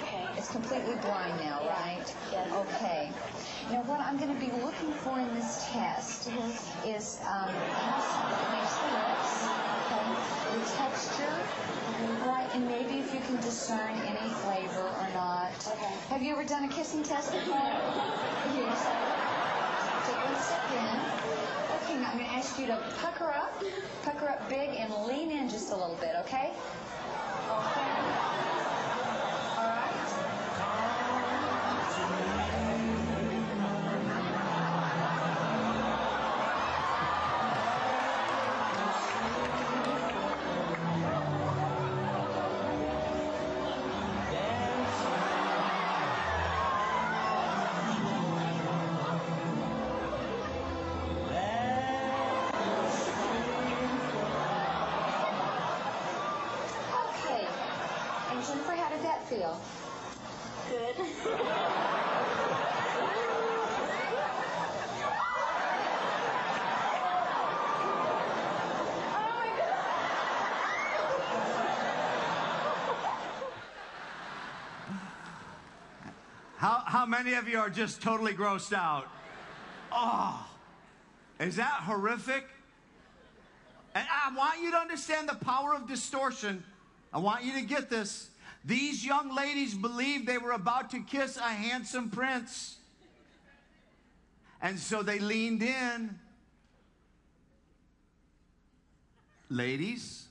Okay. 0.01 0.25
It's 0.35 0.49
completely 0.51 0.95
blind 0.95 1.37
now, 1.37 1.61
Yeah. 1.63 1.79
right? 1.79 2.15
Yes. 2.31 2.51
Okay. 2.51 3.11
Now 3.71 3.83
what 3.83 3.99
I'm 3.99 4.17
going 4.17 4.33
to 4.33 4.39
be 4.43 4.51
looking 4.63 4.91
for 5.05 5.19
in 5.19 5.31
this 5.35 5.67
test 5.69 6.29
Mm-hmm. 6.29 6.89
is 6.89 7.19
um, 7.21 7.53
lips, 8.49 9.45
okay, 9.85 10.09
the 10.57 10.61
texture, 10.73 11.37
right, 12.25 12.49
and 12.53 12.67
maybe 12.67 12.99
if 12.99 13.13
you 13.13 13.19
can 13.21 13.35
discern 13.37 13.91
any 14.05 14.29
flavor 14.29 14.81
or 14.81 15.07
not. 15.13 15.51
Okay. 15.67 15.85
Have 16.09 16.17
Have 16.17 16.21
you 16.21 16.31
ever 16.33 16.43
done 16.43 16.63
a 16.63 16.67
kissing 16.67 17.03
test 17.03 17.31
before? 17.31 17.57
Yes. 17.57 18.85
Take 20.05 20.25
one 20.25 20.41
step 20.41 20.71
in. 20.71 20.99
Okay, 21.77 21.99
now 22.01 22.09
I'm 22.11 22.17
going 22.17 22.29
to 22.29 22.35
ask 22.35 22.59
you 22.59 22.67
to 22.67 22.77
pucker 22.97 23.31
up, 23.31 23.63
pucker 24.03 24.29
up 24.29 24.49
big, 24.49 24.69
and 24.69 24.93
lean 25.05 25.31
in 25.31 25.49
just 25.49 25.71
a 25.71 25.75
little 25.75 25.97
bit, 26.01 26.15
okay? 26.25 26.53
Okay. 27.49 28.06
How, 76.87 77.05
many 77.05 77.33
of 77.33 77.49
you 77.49 77.59
are 77.59 77.69
just 77.69 78.01
totally 78.01 78.33
grossed 78.33 78.71
out? 78.71 79.09
Oh, 79.91 80.47
is 81.37 81.57
that 81.57 81.81
horrific? 81.81 82.45
And 83.93 84.07
I 84.09 84.33
want 84.33 84.61
you 84.61 84.71
to 84.71 84.77
understand 84.77 85.27
the 85.27 85.35
power 85.35 85.73
of 85.73 85.85
distortion. 85.85 86.63
I 87.13 87.17
want 87.17 87.43
you 87.43 87.51
to 87.55 87.61
get 87.61 87.89
this. 87.89 88.29
These 88.63 89.05
young 89.05 89.35
ladies 89.35 89.73
believed 89.73 90.27
they 90.27 90.37
were 90.37 90.53
about 90.53 90.91
to 90.91 91.01
kiss 91.01 91.35
a 91.35 91.41
handsome 91.41 92.09
prince. 92.09 92.77
And 94.61 94.79
so 94.79 95.03
they 95.03 95.19
leaned 95.19 95.63
in. 95.63 96.17
Ladies, 99.49 100.26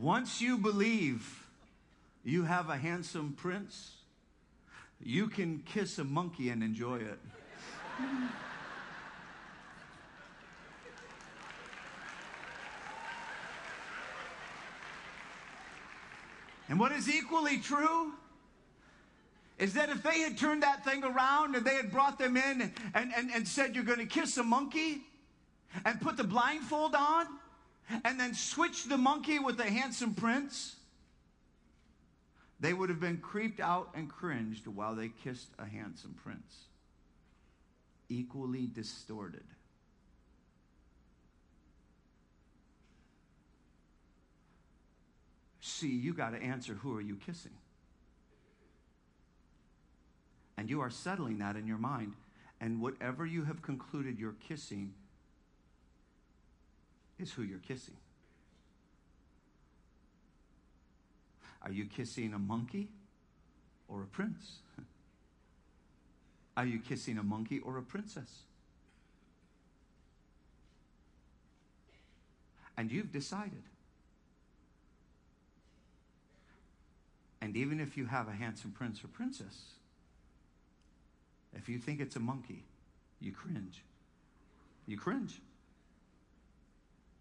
once 0.00 0.40
you 0.40 0.58
believe 0.58 1.46
you 2.24 2.44
have 2.44 2.68
a 2.68 2.76
handsome 2.76 3.32
prince, 3.32 3.92
you 5.00 5.28
can 5.28 5.60
kiss 5.60 5.98
a 5.98 6.04
monkey 6.04 6.50
and 6.50 6.62
enjoy 6.62 6.96
it. 6.96 7.18
and 16.68 16.78
what 16.78 16.92
is 16.92 17.08
equally 17.08 17.58
true 17.58 18.12
is 19.58 19.72
that 19.74 19.88
if 19.88 20.02
they 20.02 20.20
had 20.20 20.36
turned 20.36 20.62
that 20.62 20.84
thing 20.84 21.02
around 21.02 21.56
and 21.56 21.64
they 21.64 21.74
had 21.74 21.90
brought 21.90 22.18
them 22.18 22.36
in 22.36 22.72
and, 22.94 23.12
and, 23.16 23.30
and 23.34 23.48
said, 23.48 23.74
You're 23.74 23.84
going 23.84 23.98
to 23.98 24.06
kiss 24.06 24.36
a 24.36 24.42
monkey 24.42 25.02
and 25.84 26.00
put 26.00 26.16
the 26.16 26.24
blindfold 26.24 26.94
on 26.94 27.26
and 28.04 28.18
then 28.18 28.34
switch 28.34 28.84
the 28.84 28.98
monkey 28.98 29.38
with 29.38 29.56
the 29.56 29.64
handsome 29.64 30.14
prince, 30.14 30.76
they 32.60 32.72
would 32.72 32.88
have 32.88 33.00
been 33.00 33.18
creeped 33.18 33.60
out 33.60 33.90
and 33.94 34.08
cringed 34.08 34.66
while 34.66 34.94
they 34.94 35.10
kissed 35.24 35.48
a 35.58 35.64
handsome 35.64 36.14
prince. 36.22 36.64
Equally 38.08 38.66
distorted. 38.66 39.44
See, 45.60 45.88
you 45.88 46.12
got 46.14 46.30
to 46.30 46.42
answer 46.42 46.74
who 46.74 46.96
are 46.96 47.00
you 47.00 47.16
kissing? 47.16 47.52
And 50.56 50.68
you 50.68 50.80
are 50.80 50.90
settling 50.90 51.38
that 51.38 51.54
in 51.54 51.66
your 51.66 51.78
mind. 51.78 52.14
And 52.60 52.80
whatever 52.80 53.24
you 53.24 53.44
have 53.44 53.62
concluded 53.62 54.18
you're 54.18 54.34
kissing 54.48 54.94
is 57.18 57.32
who 57.32 57.42
you're 57.42 57.58
kissing. 57.58 57.96
Are 61.62 61.72
you 61.72 61.86
kissing 61.86 62.32
a 62.34 62.38
monkey 62.38 62.88
or 63.88 64.02
a 64.02 64.06
prince? 64.06 64.58
Are 66.56 66.66
you 66.66 66.78
kissing 66.78 67.18
a 67.18 67.22
monkey 67.22 67.58
or 67.60 67.78
a 67.78 67.82
princess? 67.82 68.42
And 72.76 72.92
you've 72.92 73.12
decided. 73.12 73.62
And 77.40 77.56
even 77.56 77.80
if 77.80 77.96
you 77.96 78.06
have 78.06 78.28
a 78.28 78.32
handsome 78.32 78.72
prince 78.72 79.02
or 79.02 79.08
princess, 79.08 79.72
if 81.54 81.68
you 81.68 81.78
think 81.78 82.00
it's 82.00 82.16
a 82.16 82.20
monkey, 82.20 82.64
you 83.20 83.32
cringe. 83.32 83.82
You 84.86 84.96
cringe. 84.96 85.40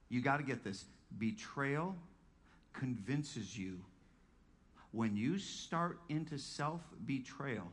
You 0.09 0.21
got 0.21 0.37
to 0.37 0.43
get 0.43 0.63
this. 0.63 0.85
Betrayal 1.17 1.95
convinces 2.73 3.57
you. 3.57 3.79
When 4.91 5.15
you 5.15 5.37
start 5.37 5.99
into 6.09 6.37
self 6.37 6.81
betrayal, 7.05 7.67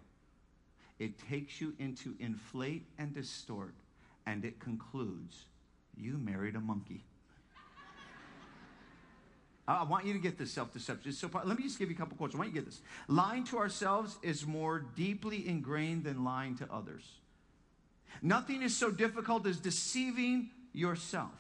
it 0.99 1.19
takes 1.29 1.61
you 1.61 1.75
into 1.79 2.15
inflate 2.19 2.87
and 2.99 3.15
distort, 3.15 3.75
and 4.27 4.45
it 4.45 4.61
concludes 4.61 5.45
you 5.97 6.19
married 6.19 6.57
a 6.57 6.61
monkey. 6.61 7.05
I 9.69 9.85
want 9.85 10.07
you 10.07 10.13
to 10.13 10.19
get 10.19 10.39
this 10.39 10.51
self 10.51 10.73
deception. 10.73 11.13
So 11.13 11.31
let 11.45 11.57
me 11.57 11.63
just 11.65 11.79
give 11.79 11.89
you 11.89 11.95
a 11.95 11.99
couple 11.99 12.17
quotes. 12.17 12.35
I 12.35 12.39
want 12.39 12.51
you 12.51 12.55
to 12.55 12.61
get 12.61 12.67
this. 12.67 12.81
Lying 13.09 13.45
to 13.45 13.59
ourselves 13.59 14.17
is 14.23 14.47
more 14.47 14.81
deeply 14.97 15.49
ingrained 15.49 16.05
than 16.05 16.25
lying 16.25 16.57
to 16.57 16.69
others. 16.73 17.05
Nothing 18.23 18.63
is 18.63 18.77
so 18.77 18.91
difficult 18.91 19.47
as 19.47 19.59
deceiving 19.59 20.51
yourself. 20.73 21.33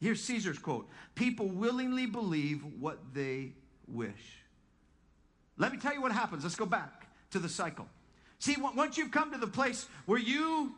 Here's 0.00 0.22
Caesar's 0.22 0.58
quote 0.58 0.88
People 1.14 1.48
willingly 1.48 2.06
believe 2.06 2.62
what 2.78 2.98
they 3.14 3.52
wish. 3.86 4.42
Let 5.56 5.72
me 5.72 5.78
tell 5.78 5.92
you 5.92 6.00
what 6.00 6.12
happens. 6.12 6.44
Let's 6.44 6.56
go 6.56 6.66
back 6.66 7.08
to 7.30 7.38
the 7.38 7.48
cycle. 7.48 7.86
See, 8.38 8.56
once 8.56 8.96
you've 8.96 9.10
come 9.10 9.32
to 9.32 9.38
the 9.38 9.48
place 9.48 9.86
where 10.06 10.18
you 10.18 10.72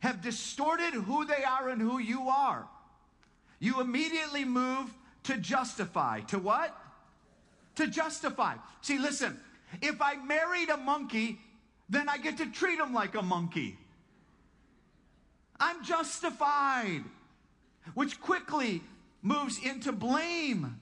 have 0.00 0.22
distorted 0.22 0.94
who 0.94 1.26
they 1.26 1.44
are 1.44 1.68
and 1.68 1.80
who 1.80 1.98
you 1.98 2.28
are, 2.28 2.66
you 3.58 3.80
immediately 3.80 4.44
move 4.44 4.92
to 5.24 5.36
justify. 5.36 6.20
To 6.22 6.38
what? 6.38 6.76
To 7.76 7.86
justify. 7.86 8.56
See, 8.80 8.98
listen, 8.98 9.38
if 9.80 10.00
I 10.00 10.16
married 10.16 10.70
a 10.70 10.78
monkey, 10.78 11.38
then 11.88 12.08
I 12.08 12.16
get 12.16 12.38
to 12.38 12.46
treat 12.46 12.78
him 12.78 12.94
like 12.94 13.14
a 13.14 13.22
monkey. 13.22 13.78
I'm 15.60 15.84
justified, 15.84 17.04
which 17.94 18.20
quickly 18.20 18.82
moves 19.22 19.58
into 19.62 19.92
blame. 19.92 20.78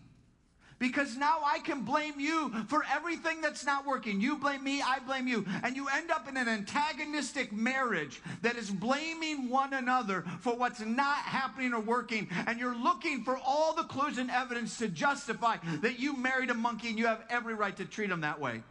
Because 0.80 1.14
now 1.14 1.40
I 1.44 1.58
can 1.58 1.82
blame 1.82 2.18
you 2.18 2.50
for 2.68 2.82
everything 2.90 3.42
that's 3.42 3.66
not 3.66 3.86
working. 3.86 4.18
You 4.18 4.38
blame 4.38 4.64
me, 4.64 4.80
I 4.80 4.98
blame 5.00 5.28
you. 5.28 5.44
And 5.62 5.76
you 5.76 5.88
end 5.88 6.10
up 6.10 6.26
in 6.26 6.38
an 6.38 6.48
antagonistic 6.48 7.52
marriage 7.52 8.22
that 8.40 8.56
is 8.56 8.70
blaming 8.70 9.50
one 9.50 9.74
another 9.74 10.24
for 10.40 10.56
what's 10.56 10.80
not 10.80 11.18
happening 11.18 11.74
or 11.74 11.80
working. 11.80 12.28
And 12.46 12.58
you're 12.58 12.74
looking 12.74 13.24
for 13.24 13.38
all 13.44 13.74
the 13.74 13.82
clues 13.82 14.16
and 14.16 14.30
evidence 14.30 14.78
to 14.78 14.88
justify 14.88 15.58
that 15.82 16.00
you 16.00 16.16
married 16.16 16.48
a 16.48 16.54
monkey 16.54 16.88
and 16.88 16.98
you 16.98 17.06
have 17.06 17.24
every 17.28 17.52
right 17.52 17.76
to 17.76 17.84
treat 17.84 18.08
him 18.10 18.22
that 18.22 18.40
way. 18.40 18.62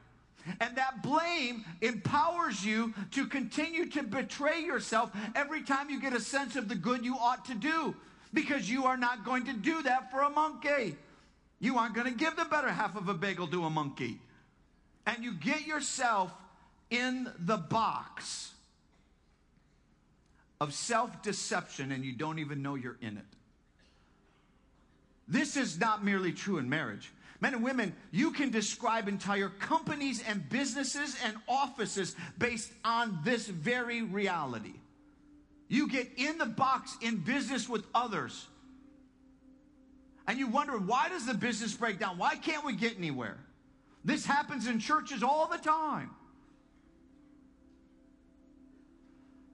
And 0.59 0.75
that 0.77 1.03
blame 1.03 1.63
empowers 1.81 2.65
you 2.65 2.95
to 3.11 3.27
continue 3.27 3.85
to 3.91 4.01
betray 4.01 4.61
yourself 4.61 5.11
every 5.35 5.61
time 5.61 5.91
you 5.91 6.01
get 6.01 6.13
a 6.13 6.19
sense 6.19 6.55
of 6.55 6.69
the 6.69 6.75
good 6.75 7.05
you 7.05 7.15
ought 7.17 7.45
to 7.45 7.53
do. 7.53 7.95
Because 8.33 8.69
you 8.69 8.85
are 8.85 8.97
not 8.97 9.25
going 9.25 9.45
to 9.45 9.53
do 9.53 9.81
that 9.83 10.11
for 10.11 10.21
a 10.21 10.29
monkey. 10.29 10.95
You 11.59 11.77
aren't 11.77 11.95
going 11.95 12.07
to 12.07 12.17
give 12.17 12.35
the 12.35 12.45
better 12.45 12.69
half 12.69 12.95
of 12.95 13.09
a 13.09 13.13
bagel 13.13 13.47
to 13.47 13.65
a 13.65 13.69
monkey. 13.69 14.19
And 15.05 15.23
you 15.23 15.33
get 15.33 15.65
yourself 15.65 16.31
in 16.89 17.31
the 17.39 17.57
box 17.57 18.51
of 20.61 20.73
self 20.73 21.21
deception 21.21 21.91
and 21.91 22.03
you 22.03 22.13
don't 22.13 22.39
even 22.39 22.61
know 22.61 22.75
you're 22.75 22.97
in 23.01 23.17
it. 23.17 23.25
This 25.27 25.57
is 25.57 25.79
not 25.79 26.03
merely 26.03 26.31
true 26.31 26.57
in 26.57 26.69
marriage. 26.69 27.11
Men 27.41 27.53
and 27.53 27.63
women, 27.63 27.95
you 28.11 28.31
can 28.31 28.49
describe 28.49 29.07
entire 29.07 29.47
companies 29.47 30.21
and 30.27 30.47
businesses 30.49 31.15
and 31.23 31.37
offices 31.47 32.15
based 32.37 32.71
on 32.83 33.19
this 33.23 33.47
very 33.47 34.01
reality. 34.01 34.73
You 35.69 35.87
get 35.87 36.09
in 36.17 36.37
the 36.37 36.45
box 36.47 36.97
in 37.01 37.17
business 37.17 37.69
with 37.69 37.85
others 37.95 38.47
And 40.29 40.37
you 40.37 40.45
wonder, 40.47 40.77
why 40.77 41.09
does 41.09 41.25
the 41.25 41.33
business 41.33 41.73
break 41.73 41.97
down? 41.97 42.19
Why 42.19 42.35
can't 42.35 42.63
we 42.63 42.73
get 42.75 42.95
anywhere? 42.99 43.39
This 44.05 44.27
happens 44.27 44.67
in 44.67 44.79
churches 44.79 45.23
all 45.23 45.47
the 45.47 45.57
time. 45.57 46.11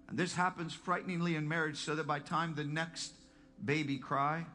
And 0.10 0.20
this 0.20 0.36
happens 0.36 0.74
frighteningly 0.74 1.38
in 1.38 1.48
marriage 1.48 1.78
so 1.78 1.96
that 1.96 2.06
by 2.06 2.20
time 2.20 2.56
the 2.56 2.66
next 2.66 3.14
baby 3.64 3.98
cry, 3.98 4.46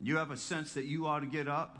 you 0.00 0.16
have 0.16 0.30
a 0.30 0.38
sense 0.38 0.72
that 0.72 0.86
you 0.86 1.06
ought 1.06 1.20
to 1.20 1.26
get 1.26 1.46
up 1.46 1.78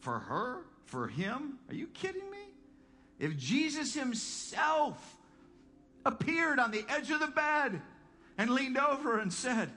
for 0.00 0.18
her, 0.18 0.66
for 0.84 1.08
him. 1.08 1.58
Are 1.70 1.74
you 1.74 1.86
kidding 1.86 2.30
me? 2.30 2.51
If 3.22 3.36
Jesus 3.36 3.94
himself 3.94 5.16
appeared 6.04 6.58
on 6.58 6.72
the 6.72 6.84
edge 6.88 7.12
of 7.12 7.20
the 7.20 7.28
bed 7.28 7.80
and 8.36 8.50
leaned 8.50 8.76
over 8.76 9.20
and 9.20 9.32
said, 9.32 9.70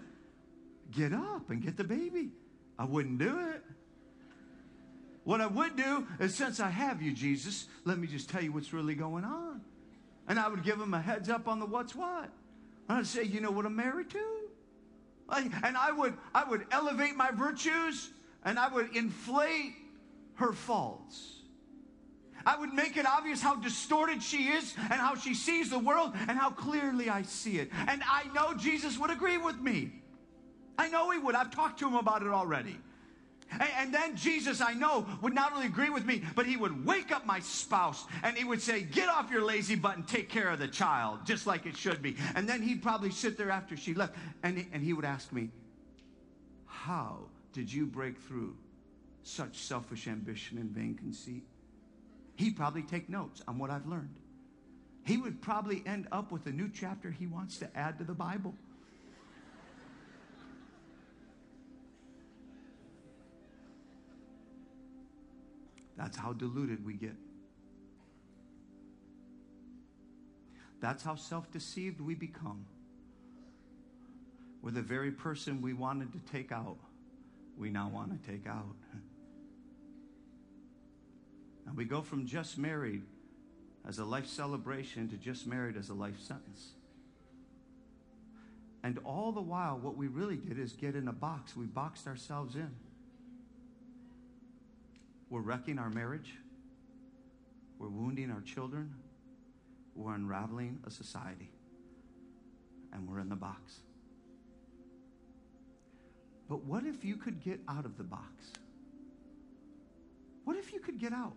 Get 0.92 1.14
up 1.14 1.52
and 1.52 1.62
get 1.62 1.78
the 1.78 1.84
baby, 1.84 2.32
I 2.80 2.86
wouldn't 2.86 3.20
do 3.20 3.38
it. 3.50 3.62
What 5.26 5.42
I 5.42 5.46
would 5.46 5.76
do 5.76 6.08
is, 6.20 6.34
since 6.34 6.60
I 6.60 6.70
have 6.70 7.04
you, 7.04 7.12
Jesus, 7.12 7.68
let 7.84 8.00
me 8.00 8.08
just 8.08 8.32
tell 8.32 8.42
you 8.42 8.52
what's 8.52 8.74
really 8.74 8.96
going 8.96 9.24
on. 9.24 9.62
And 10.28 10.40
I 10.40 10.48
would 10.48 10.64
give 10.64 10.82
him 10.82 10.96
a 10.96 11.02
heads 11.02 11.30
up 11.30 11.48
on 11.48 11.60
the 11.60 11.68
what's 11.68 11.94
what. 11.94 12.32
And 12.90 12.98
I'd 12.98 13.06
say, 13.06 13.24
you 13.24 13.42
know 13.42 13.52
what 13.52 13.68
I'm 13.68 13.76
married 13.76 14.10
to? 14.10 14.26
And 15.30 15.78
I 15.78 15.92
would, 15.92 16.16
I 16.34 16.50
would 16.50 16.66
elevate 16.72 17.16
my 17.16 17.30
virtues 17.30 18.10
and 18.44 18.58
I 18.58 18.70
would 18.70 18.96
inflate 18.96 19.74
her 20.36 20.52
faults. 20.52 21.35
I 22.46 22.58
would 22.58 22.74
make 22.74 22.96
it 22.96 23.06
obvious 23.06 23.42
how 23.42 23.56
distorted 23.56 24.22
she 24.22 24.50
is 24.50 24.74
and 24.78 24.94
how 24.94 25.16
she 25.16 25.34
sees 25.34 25.70
the 25.70 25.80
world 25.80 26.14
and 26.28 26.38
how 26.38 26.52
clearly 26.52 27.10
I 27.10 27.24
see 27.24 27.58
it. 27.58 27.72
And 27.88 28.04
I 28.10 28.26
know 28.34 28.54
Jesus 28.54 29.00
would 29.00 29.10
agree 29.10 29.38
with 29.38 29.60
me. 29.60 29.92
I 30.78 30.90
know 30.90 31.10
he 31.10 31.18
would. 31.18 31.36
I've 31.36 31.52
talked 31.52 31.80
to 31.80 31.88
him 31.88 31.96
about 31.96 32.22
it 32.22 32.30
already. 32.30 32.78
And, 33.78 33.94
then 33.94 34.16
Jesus, 34.16 34.60
I 34.60 34.74
know, 34.74 35.06
would 35.22 35.34
not 35.34 35.54
only 35.54 35.68
agree 35.68 35.90
with 35.90 36.06
me, 36.06 36.24
but 36.36 36.46
he 36.46 36.58
would 36.58 36.86
wake 36.86 37.12
up 37.12 37.26
my 37.26 37.40
spouse 37.40 38.06
and 38.24 38.36
he 38.36 38.44
would 38.44 38.62
say, 38.62 38.82
Get 38.82 39.08
off 39.08 39.32
your 39.32 39.44
lazy 39.44 39.76
butt 39.76 39.98
and 39.98 40.08
take 40.08 40.30
care 40.30 40.50
of 40.50 40.60
the 40.60 40.68
child, 40.68 41.20
just 41.26 41.46
like 41.46 41.66
it 41.66 41.78
should 41.78 42.02
be. 42.02 42.18
And 42.34 42.50
then 42.50 42.62
he'd 42.62 42.82
probably 42.82 43.12
sit 43.12 43.38
there 43.38 43.52
after 43.52 43.78
she 43.78 43.94
left 43.94 44.16
and 44.44 44.66
and 44.74 44.84
he 44.84 44.94
would 44.94 45.06
ask 45.06 45.32
me, 45.32 45.52
How 46.66 47.20
did 47.54 47.72
you 47.72 47.86
break 47.86 48.18
through 48.18 48.56
such 49.24 49.60
selfish 49.60 50.08
ambition 50.08 50.58
and 50.58 50.72
vain 50.72 50.96
conceit? 50.96 51.44
He'd 52.36 52.56
probably 52.56 52.84
take 52.84 53.10
notes 53.10 53.42
on 53.48 53.58
what 53.58 53.70
I've 53.70 53.88
learned. 53.88 54.16
He 55.06 55.18
would 55.18 55.42
probably 55.42 55.84
end 55.86 56.08
up 56.12 56.32
with 56.32 56.48
a 56.48 56.52
new 56.52 56.70
chapter 56.70 57.12
he 57.12 57.28
wants 57.28 57.58
to 57.60 57.78
add 57.78 58.00
to 58.00 58.04
the 58.04 58.14
Bible. 58.14 58.56
That's 65.98 66.18
how 66.18 66.34
deluded 66.34 66.86
we 66.86 66.94
get. 66.94 67.16
That's 70.82 71.04
how 71.04 71.16
self 71.16 71.52
deceived 71.52 72.02
we 72.02 72.16
become. 72.16 72.66
We're 74.62 74.72
the 74.72 74.82
very 74.82 75.12
person 75.12 75.62
we 75.62 75.74
wanted 75.74 76.12
to 76.14 76.20
take 76.32 76.52
out, 76.52 76.78
we 77.58 77.70
now 77.70 77.90
want 77.90 78.22
to 78.22 78.32
take 78.32 78.48
out. 78.48 78.76
And 81.66 81.76
we 81.76 81.86
go 81.86 82.02
from 82.02 82.26
just 82.26 82.58
married 82.58 83.04
as 83.88 84.00
a 84.00 84.06
life 84.06 84.28
celebration 84.28 85.10
to 85.10 85.18
just 85.18 85.48
married 85.48 85.78
as 85.78 85.90
a 85.90 85.94
life 85.94 86.20
sentence. 86.20 86.72
And 88.84 89.00
all 89.04 89.32
the 89.32 89.42
while, 89.42 89.80
what 89.80 89.98
we 89.98 90.08
really 90.08 90.38
did 90.38 90.60
is 90.60 90.74
get 90.74 90.96
in 90.96 91.08
a 91.08 91.14
box. 91.14 91.56
We 91.58 91.66
boxed 91.66 92.08
ourselves 92.08 92.56
in. 92.56 92.70
We're 95.30 95.42
wrecking 95.42 95.80
our 95.80 95.90
marriage. 95.90 96.36
We're 97.80 97.90
wounding 97.90 98.30
our 98.30 98.42
children. 98.42 98.94
We're 99.96 100.14
unraveling 100.14 100.80
a 100.86 100.92
society. 100.92 101.50
And 102.94 103.10
we're 103.10 103.20
in 103.20 103.30
the 103.30 103.36
box. 103.36 103.80
But 106.48 106.64
what 106.64 106.86
if 106.86 107.04
you 107.04 107.16
could 107.16 107.44
get 107.44 107.60
out 107.68 107.86
of 107.86 107.98
the 107.98 108.04
box? 108.04 108.52
What 110.44 110.58
if 110.58 110.72
you 110.72 110.80
could 110.80 111.00
get 111.00 111.12
out? 111.12 111.34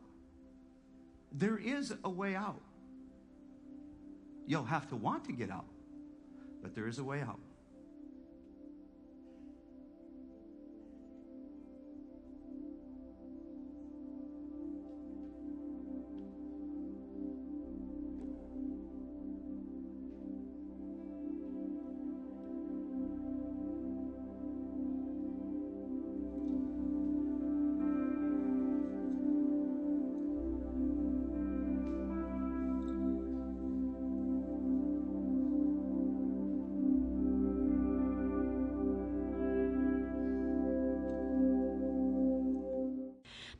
There 1.32 1.58
is 1.58 1.94
a 2.04 2.10
way 2.10 2.34
out. 2.34 2.60
You'll 4.46 4.64
have 4.64 4.88
to 4.88 4.96
want 4.96 5.24
to 5.26 5.32
get 5.32 5.50
out, 5.50 5.66
but 6.62 6.74
there 6.74 6.88
is 6.88 6.98
a 6.98 7.04
way 7.04 7.20
out. 7.20 7.38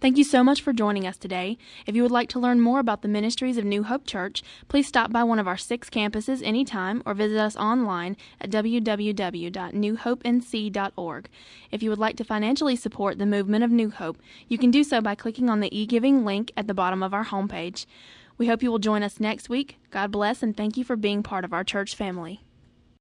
Thank 0.09 0.17
you 0.17 0.25
so 0.25 0.43
much 0.43 0.63
for 0.63 0.73
joining 0.73 1.07
us 1.07 1.19
today. 1.19 1.59
If 1.85 1.95
you 1.95 2.01
would 2.01 2.11
like 2.11 2.31
to 2.31 2.39
learn 2.39 2.63
more 2.63 2.81
about 2.81 3.03
the 3.03 3.09
ministries 3.09 3.59
of 3.59 3.67
New 3.67 3.83
Hope 3.83 4.07
Church, 4.07 4.43
please 4.67 4.87
stop 4.87 5.13
by 5.13 5.23
one 5.23 5.39
of 5.39 5.47
our 5.47 5.59
six 5.59 5.91
campuses 5.91 6.43
anytime 6.43 7.03
or 7.05 7.13
visit 7.13 7.37
us 7.37 7.57
online 7.57 8.17
at 8.41 8.49
www.newhopenc.org. 8.49 11.29
If 11.71 11.83
you 11.83 11.91
would 11.91 11.99
like 11.99 12.17
to 12.17 12.25
financially 12.25 12.75
support 12.75 13.19
the 13.19 13.27
movement 13.27 13.65
of 13.65 13.71
New 13.71 13.91
Hope, 13.91 14.17
you 14.49 14.57
can 14.57 14.71
do 14.71 14.83
so 14.83 15.03
by 15.03 15.15
clicking 15.15 15.51
on 15.51 15.61
the 15.61 15.79
e-giving 15.79 16.25
link 16.25 16.53
at 16.57 16.69
the 16.69 16.73
bottom 16.73 17.03
of 17.03 17.13
our 17.13 17.27
homepage. 17.27 17.85
We 18.39 18.47
hope 18.47 18.63
you 18.63 18.71
will 18.71 18.79
join 18.79 19.03
us 19.03 19.21
next 19.21 19.51
week. 19.51 19.77
God 19.91 20.11
bless 20.11 20.43
and 20.43 20.57
thank 20.57 20.79
you 20.79 20.85
for 20.85 20.97
being 20.97 21.23
part 21.23 21.45
of 21.45 21.53
our 21.53 21.65
church 21.65 21.95
family. 21.95 22.41